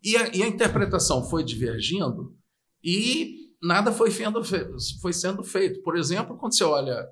[0.02, 2.36] E a, e a interpretação foi divergindo
[2.82, 4.40] e nada foi, fendo,
[5.00, 5.82] foi sendo feito.
[5.82, 7.06] Por exemplo, quando você olha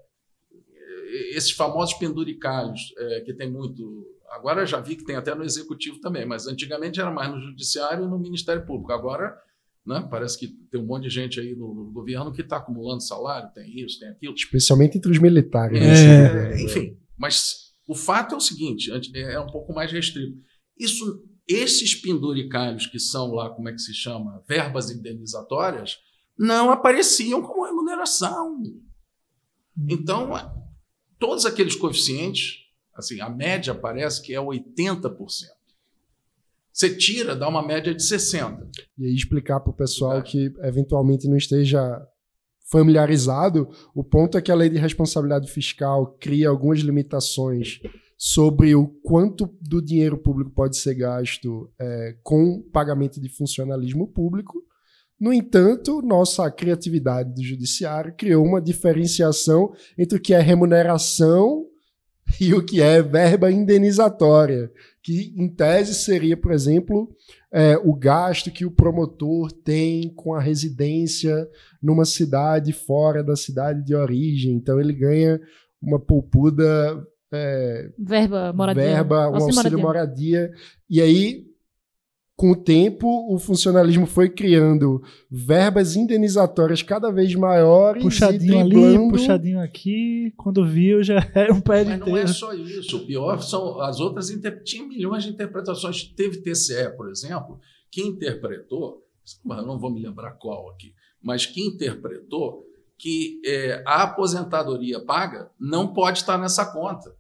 [0.61, 5.45] é, esses famosos penduricalhos, é, que tem muito Agora já vi que tem até no
[5.45, 8.93] executivo também, mas antigamente era mais no judiciário e no Ministério Público.
[8.93, 9.37] Agora,
[9.87, 13.03] né, parece que tem um monte de gente aí no, no governo que está acumulando
[13.03, 14.35] salário, tem isso, tem aquilo.
[14.35, 15.79] Especialmente entre os militares.
[15.79, 16.53] Né?
[16.53, 20.37] É, enfim, mas o fato é o seguinte, é um pouco mais restrito.
[20.79, 25.99] Isso, esses penduricários que são lá, como é que se chama, verbas indenizatórias,
[26.39, 28.63] não apareciam como remuneração.
[29.89, 30.31] Então,
[31.19, 32.67] todos aqueles coeficientes
[32.97, 35.17] Assim, a média parece que é 80%.
[36.73, 38.69] Você tira, dá uma média de 60%.
[38.99, 40.23] E aí explicar para o pessoal é.
[40.23, 41.81] que eventualmente não esteja
[42.71, 47.81] familiarizado, o ponto é que a lei de responsabilidade fiscal cria algumas limitações
[48.17, 54.63] sobre o quanto do dinheiro público pode ser gasto é, com pagamento de funcionalismo público.
[55.19, 61.67] No entanto, nossa criatividade do judiciário criou uma diferenciação entre o que é remuneração
[62.41, 64.71] e o que é verba indenizatória,
[65.03, 67.09] que em tese seria, por exemplo,
[67.53, 71.49] é, o gasto que o promotor tem com a residência
[71.83, 74.53] numa cidade fora da cidade de origem.
[74.55, 75.41] Então ele ganha
[75.81, 76.63] uma poupuda.
[77.37, 78.83] É, verba moradia.
[78.83, 80.49] Verba, um auxílio moradia.
[80.49, 80.51] moradia.
[80.89, 81.47] E aí
[82.37, 88.03] com o tempo, o funcionalismo foi criando verbas indenizatórias cada vez maiores.
[88.03, 90.35] Puxadinho ali, puxadinho aqui.
[90.37, 92.99] Quando viu, já era um pé Mas não é só isso.
[92.99, 94.29] O pior são as outras.
[94.29, 94.63] Inter...
[94.63, 96.05] Tinha milhões de interpretações.
[96.15, 97.59] Teve TCE, por exemplo,
[97.91, 99.03] que interpretou.
[99.43, 102.66] Não vou me lembrar qual aqui, mas que interpretou
[102.99, 107.15] que é, a aposentadoria paga não pode estar nessa conta.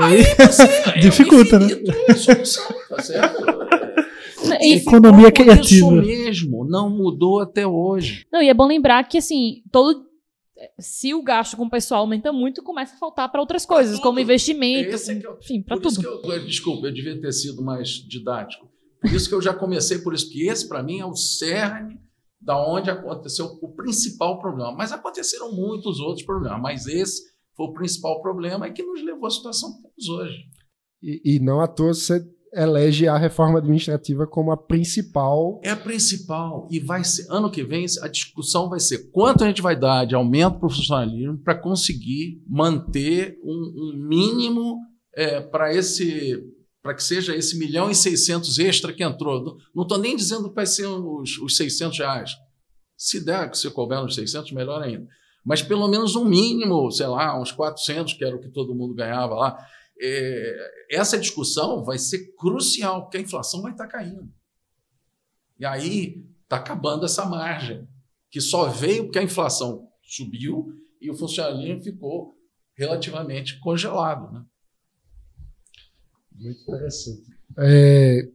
[0.00, 2.14] Aí você, Dificulta, é né?
[2.14, 3.44] Solução, tá certo?
[4.60, 5.86] E Economia criativa.
[5.86, 8.26] Isso mesmo, não mudou até hoje.
[8.32, 10.06] Não, e é bom lembrar que, assim, todo.
[10.78, 14.18] Se o gasto com o pessoal aumenta muito, começa a faltar para outras coisas, como
[14.18, 16.02] investimento, é eu, enfim, para tudo.
[16.02, 18.68] Eu, desculpa, eu devia ter sido mais didático.
[19.00, 22.00] Por isso que eu já comecei por isso, porque esse, para mim, é o cerne
[22.40, 24.72] da onde aconteceu o principal problema.
[24.72, 27.22] Mas aconteceram muitos outros problemas, mas esse
[27.56, 30.36] foi o principal problema e que nos levou à situação que temos hoje.
[31.02, 35.60] E, e não à toa você elege a reforma administrativa como a principal.
[35.62, 36.66] É a principal.
[36.70, 40.04] E vai ser, ano que vem, a discussão vai ser quanto a gente vai dar
[40.04, 44.78] de aumento para o funcionalismo para conseguir manter um, um mínimo
[45.14, 46.42] é, para esse
[46.82, 49.58] para que seja esse milhão e seiscentos extra que entrou.
[49.74, 52.30] Não estou nem dizendo que vai ser os, os 600 reais.
[52.96, 55.06] Se der, que você couber nos 600, melhor ainda.
[55.44, 58.94] Mas pelo menos um mínimo, sei lá, uns 400, que era o que todo mundo
[58.94, 59.66] ganhava lá
[60.00, 64.32] é, essa discussão vai ser crucial, porque a inflação vai estar caindo.
[65.58, 67.86] E aí está acabando essa margem,
[68.30, 72.36] que só veio porque a inflação subiu e o funcionalismo ficou
[72.74, 74.32] relativamente congelado.
[74.32, 74.44] Né?
[76.38, 77.30] Muito interessante.
[77.58, 78.28] É,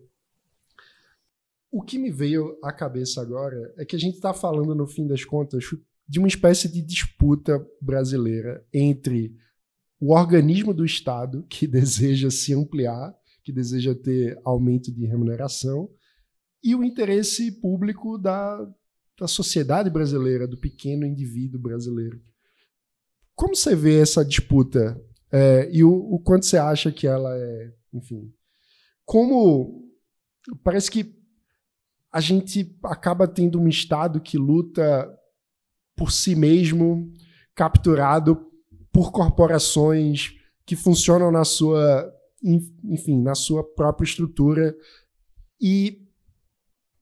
[1.71, 5.07] o que me veio à cabeça agora é que a gente está falando, no fim
[5.07, 5.63] das contas,
[6.07, 9.35] de uma espécie de disputa brasileira entre
[9.99, 15.89] o organismo do Estado, que deseja se ampliar, que deseja ter aumento de remuneração,
[16.63, 18.65] e o interesse público da,
[19.19, 22.21] da sociedade brasileira, do pequeno indivíduo brasileiro.
[23.35, 25.01] Como você vê essa disputa
[25.31, 28.33] é, e o, o, quanto você acha que ela é, enfim,
[29.05, 29.89] como
[30.63, 31.15] parece que
[32.11, 35.09] a gente acaba tendo um Estado que luta
[35.95, 37.11] por si mesmo,
[37.55, 38.51] capturado
[38.91, 40.35] por corporações
[40.65, 42.13] que funcionam na sua,
[42.83, 44.75] enfim, na sua própria estrutura
[45.59, 46.07] e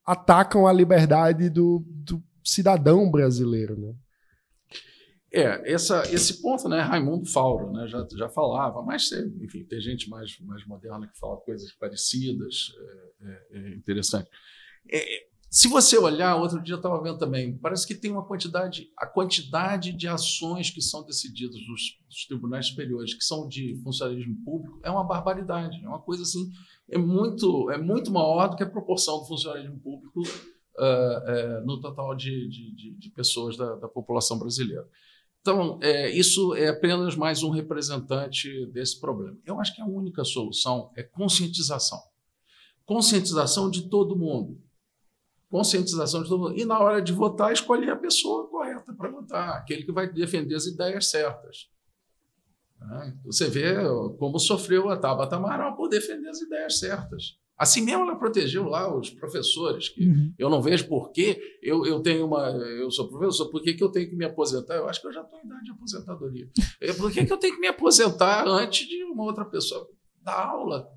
[0.06, 3.94] atacam a liberdade do, do cidadão brasileiro, né?
[5.34, 10.10] É, essa, esse ponto, né, Raimundo Fauro, né, já, já falava, mas, enfim, tem gente
[10.10, 12.74] mais, mais moderna que fala coisas parecidas,
[13.22, 14.30] é, é, é interessante.
[14.92, 18.90] É, se você olhar, outro dia eu estava vendo também, parece que tem uma quantidade,
[18.98, 24.36] a quantidade de ações que são decididas nos, nos, tribunais superiores, que são de funcionalismo
[24.44, 26.50] público, é uma barbaridade, é uma coisa assim,
[26.90, 31.80] é muito, é muito maior do que a proporção do funcionalismo público uh, uh, no
[31.80, 34.88] total de, de, de, de pessoas da, da população brasileira.
[35.42, 39.36] Então, é, isso é apenas mais um representante desse problema.
[39.44, 42.00] Eu acho que a única solução é conscientização.
[42.86, 44.62] Conscientização de todo mundo.
[45.50, 46.60] Conscientização de todo mundo.
[46.60, 50.54] E na hora de votar, escolher a pessoa correta para votar, aquele que vai defender
[50.54, 51.68] as ideias certas.
[52.80, 53.18] Né?
[53.26, 53.76] Você vê
[54.20, 57.41] como sofreu a Tabata Amaral por defender as ideias certas.
[57.62, 60.34] Assim mesmo ela protegeu lá os professores, que uhum.
[60.36, 62.50] eu não vejo por que eu, eu tenho uma.
[62.50, 64.74] Eu sou professor, por que, que eu tenho que me aposentar?
[64.74, 66.50] Eu acho que eu já estou em idade de aposentadoria.
[66.98, 69.88] Por que, que eu tenho que me aposentar antes de uma outra pessoa
[70.24, 70.90] dar aula?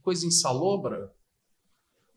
[0.00, 1.12] Coisa insalobra?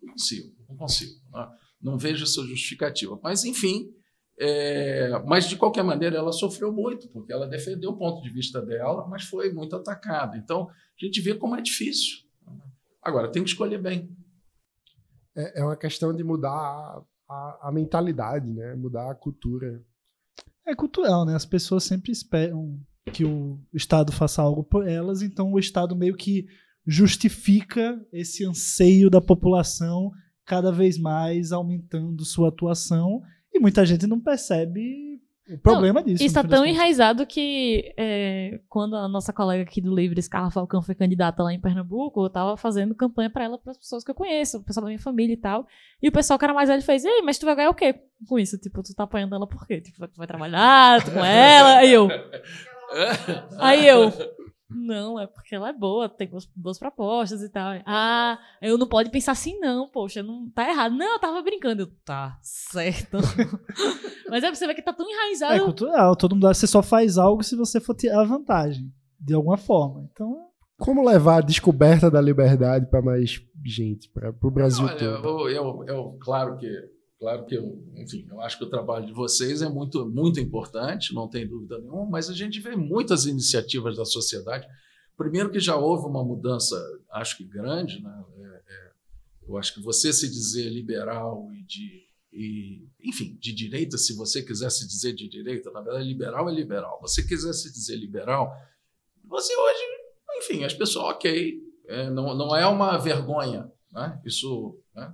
[0.02, 1.20] Não consigo, não consigo.
[1.30, 1.58] Não, né?
[1.82, 3.20] não vejo essa justificativa.
[3.22, 3.94] Mas, enfim,
[4.40, 8.62] é, mas de qualquer maneira ela sofreu muito, porque ela defendeu o ponto de vista
[8.62, 10.38] dela, mas foi muito atacada.
[10.38, 12.29] Então, a gente vê como é difícil.
[13.02, 14.16] Agora, tem que escolher bem.
[15.36, 18.76] É, é uma questão de mudar a, a, a, mentalidade, né?
[18.76, 19.84] mudar a cultura.
[20.68, 21.36] É cultural, né?
[21.36, 22.80] As pessoas sempre esperam
[23.14, 26.48] que o Estado faça algo por elas, então o Estado meio que
[26.86, 30.12] justifica esse anseio da população
[30.46, 33.22] cada vez mais aumentando sua atuação
[33.54, 35.22] e muita gente não percebe
[35.56, 36.24] o problema não, disso.
[36.24, 40.94] Está tão enraizado que é, quando a nossa colega aqui do Livre, Carla Falcão, foi
[40.94, 44.16] candidata lá em Pernambuco, eu estava fazendo campanha para ela para as pessoas que eu
[44.16, 45.66] conheço, o pessoal da minha família e tal.
[46.02, 47.96] E o pessoal que era mais velho fez: Ei, mas tu vai ganhar o quê
[48.28, 48.58] com isso?
[48.58, 49.82] Tipo, tu tá apoiando ela por quê?
[49.82, 51.78] Tipo, tu vai trabalhar tu com ela?
[51.78, 52.08] Aí eu.
[53.60, 54.12] Aí eu.
[54.70, 57.74] Não, é porque ela é boa, tem boas, boas propostas e tal.
[57.86, 60.96] Ah, eu não pode pensar assim, não, poxa, não tá errado.
[60.96, 61.84] Não, eu tava brincando.
[61.84, 63.18] Eu, tá, certo.
[64.30, 65.56] Mas é você ver que tá tão enraizado.
[65.56, 69.58] É cultural, todo mundo você só faz algo se você for tirar vantagem, de alguma
[69.58, 70.08] forma.
[70.12, 70.48] Então.
[70.78, 75.50] Como levar a descoberta da liberdade para mais gente, para o Brasil Olha, todo?
[75.50, 76.68] Eu, eu, eu, claro que
[77.20, 81.14] Claro que eu, enfim, eu acho que o trabalho de vocês é muito, muito importante,
[81.14, 84.66] não tem dúvida nenhuma, mas a gente vê muitas iniciativas da sociedade.
[85.18, 86.78] Primeiro que já houve uma mudança,
[87.12, 88.24] acho que grande, né?
[88.38, 88.92] É, é,
[89.50, 94.42] eu acho que você se dizer liberal e de, e, enfim, de direita, se você
[94.42, 97.00] quiser se dizer de direita, na verdade liberal é liberal.
[97.02, 98.50] Você quiser se dizer liberal,
[99.26, 99.82] você hoje,
[100.38, 104.22] enfim, as pessoas, ok, é, não, não é uma vergonha, né?
[104.24, 105.14] Isso, né?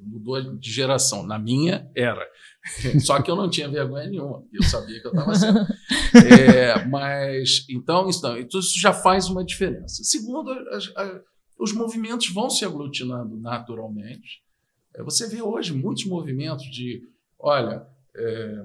[0.00, 1.24] Mudou de geração.
[1.24, 2.26] Na minha, era.
[3.00, 4.44] Só que eu não tinha vergonha nenhuma.
[4.52, 5.74] Eu sabia que eu estava certo.
[6.14, 10.04] É, mas, então, então, isso já faz uma diferença.
[10.04, 11.20] Segundo, as, as,
[11.58, 14.42] os movimentos vão se aglutinando naturalmente.
[14.94, 17.02] É, você vê hoje muitos movimentos de,
[17.38, 17.84] olha,
[18.14, 18.64] é,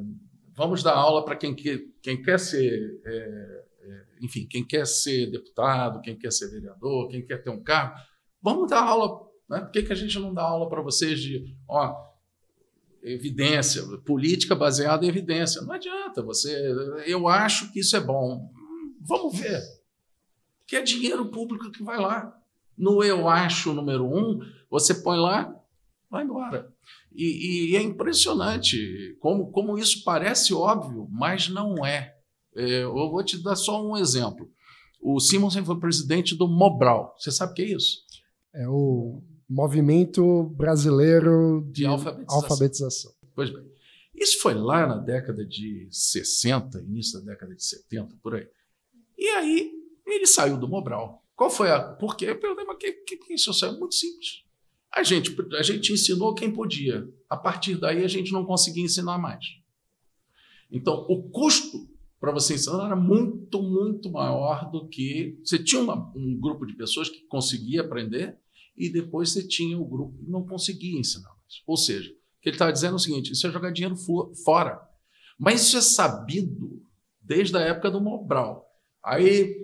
[0.56, 6.02] vamos dar aula para quem, quem quer ser, é, é, enfim, quem quer ser deputado,
[6.02, 7.96] quem quer ser vereador, quem quer ter um cargo,
[8.42, 9.62] vamos dar aula né?
[9.62, 11.96] Por que, que a gente não dá aula para vocês de ó,
[13.02, 15.62] evidência, política baseada em evidência?
[15.62, 16.22] Não adianta.
[16.22, 16.54] Você,
[17.06, 18.52] eu acho que isso é bom.
[19.02, 19.62] Vamos ver.
[20.68, 22.36] Que é dinheiro público que vai lá.
[22.78, 24.40] No eu acho número um,
[24.70, 25.54] você põe lá,
[26.10, 26.72] vai embora.
[27.12, 32.16] E, e é impressionante como, como isso parece óbvio, mas não é.
[32.56, 32.84] é.
[32.84, 34.50] Eu vou te dar só um exemplo.
[35.02, 37.16] O Simonsen foi presidente do Mobral.
[37.18, 38.06] Você sabe o que é isso?
[38.54, 42.42] É o Movimento Brasileiro de, de alfabetização.
[42.42, 43.12] alfabetização.
[43.34, 43.64] Pois bem.
[44.14, 48.48] Isso foi lá na década de 60, início da década de 70, por aí.
[49.18, 49.72] E aí
[50.06, 51.26] ele saiu do Mobral.
[51.36, 51.82] Qual foi a.
[51.82, 52.26] Por quê?
[52.26, 54.44] Eu perguntei, mas que, que, que isso é muito simples.
[54.92, 57.08] A gente, a gente ensinou quem podia.
[57.30, 59.46] A partir daí, a gente não conseguia ensinar mais.
[60.70, 61.90] Então, o custo
[62.20, 65.40] para você ensinar era muito, muito maior do que.
[65.44, 68.38] Você tinha uma, um grupo de pessoas que conseguia aprender
[68.80, 71.62] e depois você tinha o grupo que não conseguia ensinar mais.
[71.68, 73.98] Ou seja, o que ele estava dizendo é o seguinte: isso é jogar dinheiro
[74.46, 74.80] fora.
[75.38, 76.82] Mas isso é sabido
[77.22, 78.66] desde a época do Mobral.
[79.04, 79.56] Aí,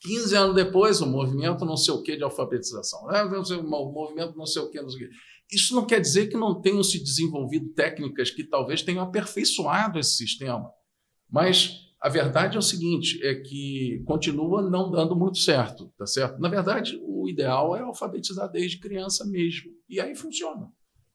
[0.00, 3.06] 15 anos depois, o movimento não sei o que de alfabetização.
[3.06, 3.22] Né?
[3.22, 5.16] O movimento não sei o que, não sei o que.
[5.52, 10.14] Isso não quer dizer que não tenham se desenvolvido técnicas que talvez tenham aperfeiçoado esse
[10.14, 10.70] sistema.
[11.28, 16.40] Mas a verdade é o seguinte, é que continua não dando muito certo, tá certo?
[16.40, 19.70] Na verdade, o ideal é alfabetizar desde criança mesmo.
[19.88, 20.68] E aí funciona.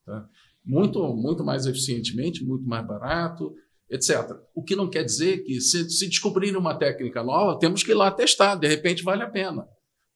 [0.05, 0.27] Tá?
[0.63, 3.55] Muito, muito mais eficientemente, muito mais barato,
[3.89, 4.37] etc.
[4.53, 7.95] O que não quer dizer que, se, se descobrirem uma técnica nova, temos que ir
[7.95, 9.67] lá testar, de repente vale a pena.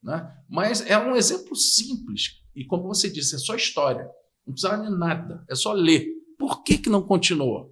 [0.02, 0.32] Né?
[0.50, 2.42] Mas é um exemplo simples.
[2.56, 4.10] E como você disse, é só história.
[4.46, 6.08] Não precisa de nada, é só ler.
[6.38, 7.70] Por que, que não continua?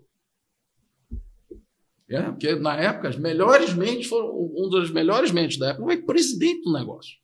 [2.09, 4.29] É, porque na época, as melhores mentes foram.
[4.33, 7.17] Um dos melhores mentes da época foi presidente do negócio.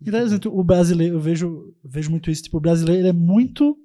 [0.00, 2.44] Interessante, o brasileiro, eu vejo, vejo muito isso.
[2.44, 3.76] Tipo, o brasileiro é muito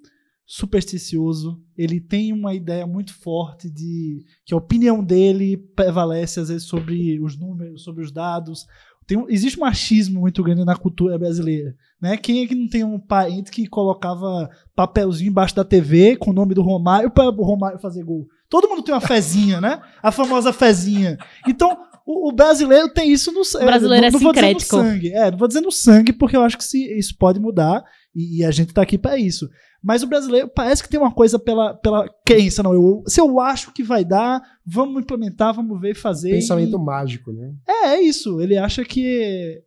[0.46, 6.68] supersticioso, ele tem uma ideia muito forte de que a opinião dele prevalece às vezes
[6.68, 8.66] sobre os números, sobre os dados.
[9.08, 12.16] Tem existe um machismo muito grande na cultura brasileira, né?
[12.16, 16.34] Quem é que não tem um parente que colocava papelzinho embaixo da TV com o
[16.34, 18.28] nome do Romário para o Romário fazer gol?
[18.48, 19.82] Todo mundo tem uma fezinha, né?
[20.02, 21.18] A famosa fezinha.
[21.48, 21.76] Então,
[22.06, 23.66] o, o brasileiro tem isso no sangue.
[23.66, 24.76] O brasileiro não, é não vou dizer no sincrético.
[24.78, 25.14] sangue.
[25.14, 27.84] É, não vou dizer no sangue porque eu acho que se, isso pode mudar
[28.16, 29.50] e, e a gente tá aqui para isso.
[29.84, 32.74] Mas o brasileiro parece que tem uma coisa pela, pela crença, não.
[32.74, 36.32] Eu, se eu acho que vai dar, vamos implementar, vamos ver e fazer.
[36.32, 37.54] Pensamento e- mágico, né?
[37.68, 38.42] É, é isso.
[38.42, 39.62] Ele acha que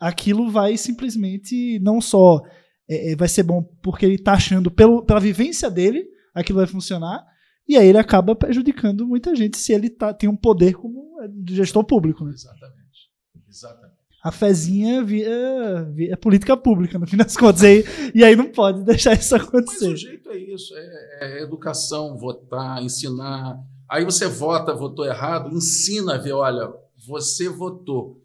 [0.00, 2.42] aquilo vai simplesmente não só
[2.88, 6.66] é, é, vai ser bom porque ele tá achando pelo, pela vivência dele aquilo vai
[6.66, 7.24] funcionar
[7.68, 11.28] e aí ele acaba prejudicando muita gente se ele tá, tem um poder como é,
[11.52, 12.24] gestor público.
[12.24, 12.32] Né?
[12.32, 12.82] Exatamente.
[13.48, 13.92] Exatamente.
[14.22, 17.84] A fezinha vira, vira política pública no fim das contas aí,
[18.14, 19.88] e aí não pode deixar isso Mas acontecer.
[19.88, 23.58] o jeito é isso: é, é educação, votar, ensinar.
[23.88, 26.72] Aí você vota, votou errado, ensina a ver, olha,
[27.04, 28.22] você votou.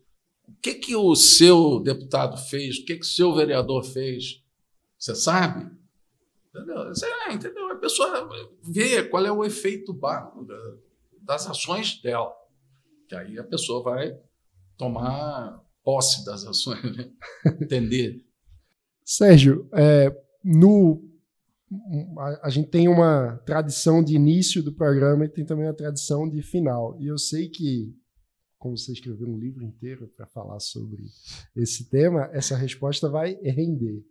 [0.48, 2.78] O que, que o seu deputado fez?
[2.78, 4.44] O que, que o seu vereador fez?
[5.00, 5.70] Você sabe?
[6.50, 6.86] Entendeu?
[6.88, 7.72] Você, é, entendeu?
[7.72, 8.30] A pessoa
[8.64, 9.98] vê qual é o efeito
[11.22, 12.34] das ações dela.
[13.08, 14.18] Que aí a pessoa vai
[14.78, 17.12] tomar posse das ações, né?
[17.62, 18.26] entender.
[19.04, 21.02] Sérgio, é, no,
[22.18, 26.30] a, a gente tem uma tradição de início do programa e tem também uma tradição
[26.30, 26.98] de final.
[27.00, 27.96] E eu sei que,
[28.58, 31.06] como você escreveu um livro inteiro para falar sobre
[31.56, 34.04] esse tema, essa resposta vai render.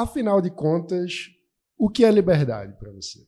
[0.00, 1.28] Afinal de contas,
[1.76, 3.26] o que é liberdade para você?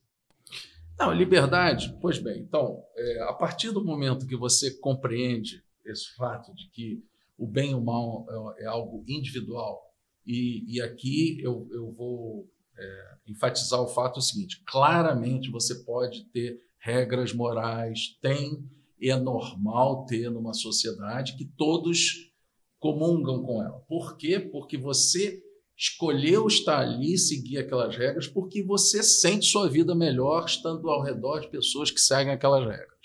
[0.96, 6.54] Não, liberdade, pois bem, então, é, a partir do momento que você compreende esse fato
[6.54, 7.02] de que
[7.36, 8.24] o bem e o mal
[8.56, 9.82] é, é algo individual,
[10.24, 12.48] e, e aqui eu, eu vou
[12.78, 18.64] é, enfatizar o fato seguinte: claramente você pode ter regras morais, tem,
[19.00, 22.32] e é normal ter numa sociedade que todos
[22.78, 23.80] comungam com ela.
[23.88, 24.38] Por quê?
[24.38, 25.49] Porque você
[25.80, 31.40] escolheu estar ali, seguir aquelas regras, porque você sente sua vida melhor estando ao redor
[31.40, 32.98] de pessoas que seguem aquelas regras.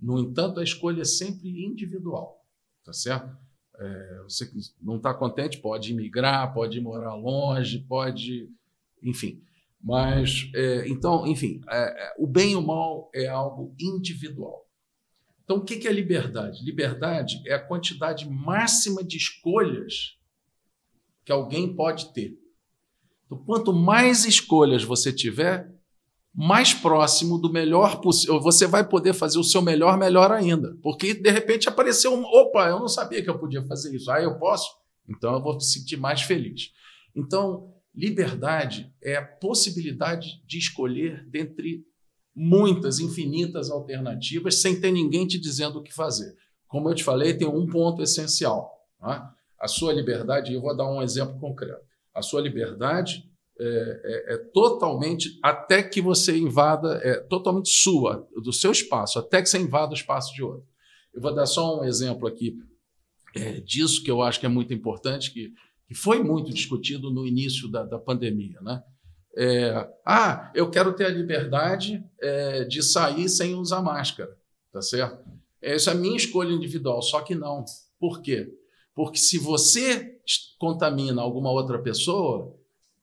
[0.00, 2.46] No entanto, a escolha é sempre individual,
[2.84, 3.36] tá certo?
[3.76, 4.48] É, você
[4.80, 8.48] não está contente pode imigrar, pode morar longe, pode,
[9.02, 9.42] enfim.
[9.82, 14.64] Mas, é, então, enfim, é, é, o bem e o mal é algo individual.
[15.42, 16.64] Então, o que é liberdade?
[16.64, 20.21] Liberdade é a quantidade máxima de escolhas
[21.24, 22.36] que alguém pode ter.
[23.26, 25.72] Então, quanto mais escolhas você tiver,
[26.34, 28.40] mais próximo do melhor possível.
[28.40, 30.76] Você vai poder fazer o seu melhor, melhor ainda.
[30.82, 32.24] Porque, de repente, apareceu um.
[32.24, 34.10] Opa, eu não sabia que eu podia fazer isso.
[34.10, 34.68] Ah, eu posso?
[35.08, 36.70] Então, eu vou me sentir mais feliz.
[37.14, 41.84] Então, liberdade é a possibilidade de escolher dentre
[42.34, 46.34] muitas, infinitas alternativas, sem ter ninguém te dizendo o que fazer.
[46.66, 48.72] Como eu te falei, tem um ponto essencial.
[48.98, 49.34] Tá?
[49.62, 51.86] A sua liberdade, eu vou dar um exemplo concreto.
[52.12, 53.22] A sua liberdade
[53.60, 59.40] é, é, é, totalmente, até que você invada, é totalmente sua, do seu espaço, até
[59.40, 60.66] que você invada o espaço de outro.
[61.14, 62.58] Eu vou dar só um exemplo aqui
[63.36, 65.52] é, disso que eu acho que é muito importante, que,
[65.86, 68.58] que foi muito discutido no início da, da pandemia.
[68.62, 68.82] Né?
[69.36, 74.36] É, ah, eu quero ter a liberdade é, de sair sem usar máscara,
[74.72, 75.22] tá certo?
[75.62, 77.64] Essa é a minha escolha individual, só que não.
[78.00, 78.52] Por quê?
[78.94, 80.16] Porque se você
[80.58, 82.54] contamina alguma outra pessoa,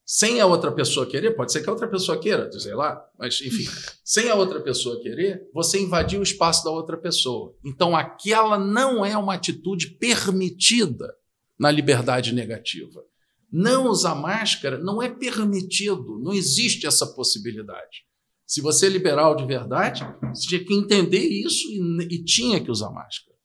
[0.05, 3.41] sem a outra pessoa querer, pode ser que a outra pessoa queira, sei lá, mas
[3.41, 3.69] enfim,
[4.03, 7.55] sem a outra pessoa querer, você invadiu o espaço da outra pessoa.
[7.63, 11.15] Então aquela não é uma atitude permitida
[11.59, 13.03] na liberdade negativa.
[13.51, 18.03] Não usar máscara não é permitido, não existe essa possibilidade.
[18.47, 22.71] Se você é liberal de verdade, você tinha que entender isso e, e tinha que
[22.71, 23.37] usar máscara.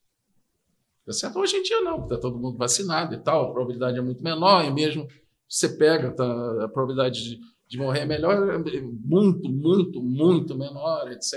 [1.05, 1.39] Tá certo?
[1.39, 4.65] Hoje em dia não, está todo mundo vacinado e tal, a probabilidade é muito menor,
[4.65, 5.07] e mesmo
[5.47, 6.25] você pega, tá,
[6.63, 11.33] a probabilidade de, de morrer é melhor, é muito, muito, muito menor, etc.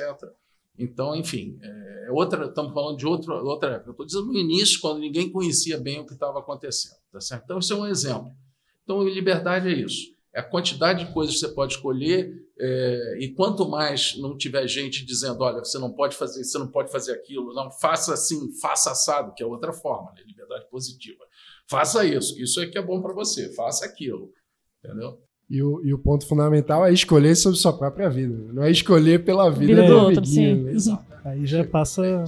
[0.78, 3.88] Então, enfim, é outra, estamos falando de outra, outra época.
[3.88, 6.96] Eu estou dizendo no início, quando ninguém conhecia bem o que estava acontecendo.
[7.12, 7.44] Tá certo?
[7.44, 8.32] Então, isso é um exemplo.
[8.84, 10.14] Então, liberdade é isso.
[10.32, 14.66] É a quantidade de coisas que você pode escolher, é, e quanto mais não tiver
[14.66, 18.14] gente dizendo, olha, você não pode fazer isso, você não pode fazer aquilo, não, faça
[18.14, 20.22] assim, faça assado, que é outra forma, né?
[20.26, 21.24] liberdade positiva.
[21.70, 24.32] Faça isso, isso é que é bom para você, faça aquilo.
[24.84, 25.18] Entendeu?
[25.50, 28.36] E o, e o ponto fundamental é escolher sobre sua própria vida.
[28.52, 30.54] Não é escolher pela vida, Vida do, do outro, sim.
[30.54, 30.72] né?
[31.24, 32.24] Aí já passa,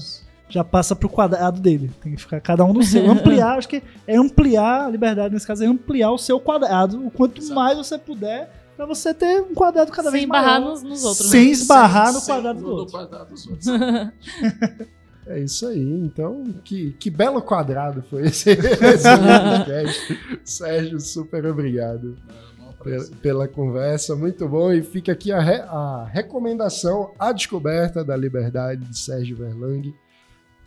[0.49, 1.91] já passa pro quadrado dele.
[2.03, 3.09] Tem que ficar cada um no seu.
[3.11, 7.11] Ampliar, acho que é ampliar, a liberdade nesse caso é ampliar o seu quadrado, o
[7.11, 7.55] quanto Exato.
[7.55, 10.71] mais você puder, pra você ter um quadrado cada Sem vez barrar maior.
[10.73, 11.51] nos, nos outros, Sem né?
[11.51, 12.93] esbarrar no Sem- quadrado sem- do outro.
[12.99, 13.67] quadrado dos outros.
[15.27, 15.79] É isso aí.
[15.79, 20.19] Então, que, que belo quadrado foi esse, esse podcast.
[20.45, 22.17] Sérgio, super obrigado
[22.59, 23.11] Não, pe- parece.
[23.17, 24.17] pela conversa.
[24.17, 24.73] Muito bom.
[24.73, 29.95] E fica aqui a, re- a recomendação, A Descoberta da Liberdade, de Sérgio Verlang.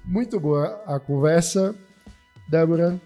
[0.05, 1.75] Muito boa a conversa.
[2.47, 3.01] Débora,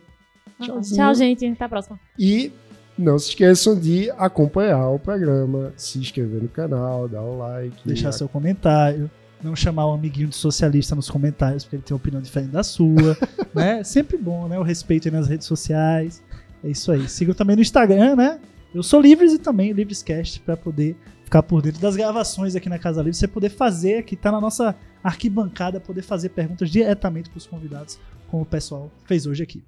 [0.62, 0.96] Tchauzinho.
[0.98, 1.46] Tchau, gente.
[1.48, 2.00] Até a próxima.
[2.20, 2.52] E
[2.98, 7.76] não se esqueçam de acompanhar o programa, se inscrever no canal, dar o like.
[7.86, 9.10] Deixar seu comentário.
[9.44, 12.64] Não chamar o amiguinho de socialista nos comentários, porque ele tem uma opinião diferente da
[12.64, 13.16] sua.
[13.54, 13.84] né?
[13.84, 14.58] Sempre bom, né?
[14.58, 16.24] O respeito aí nas redes sociais.
[16.64, 17.08] É isso aí.
[17.08, 18.40] Sigam também no Instagram, né?
[18.74, 22.80] Eu sou Livres e também Livrescast para poder ficar por dentro das gravações aqui na
[22.80, 23.16] Casa Livre.
[23.16, 28.00] Você poder fazer aqui, tá na nossa arquibancada, poder fazer perguntas diretamente para os convidados,
[28.30, 29.64] como o pessoal fez hoje aqui.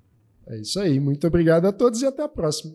[0.48, 1.00] É isso aí.
[1.00, 2.74] Muito obrigado a todos e até a próxima.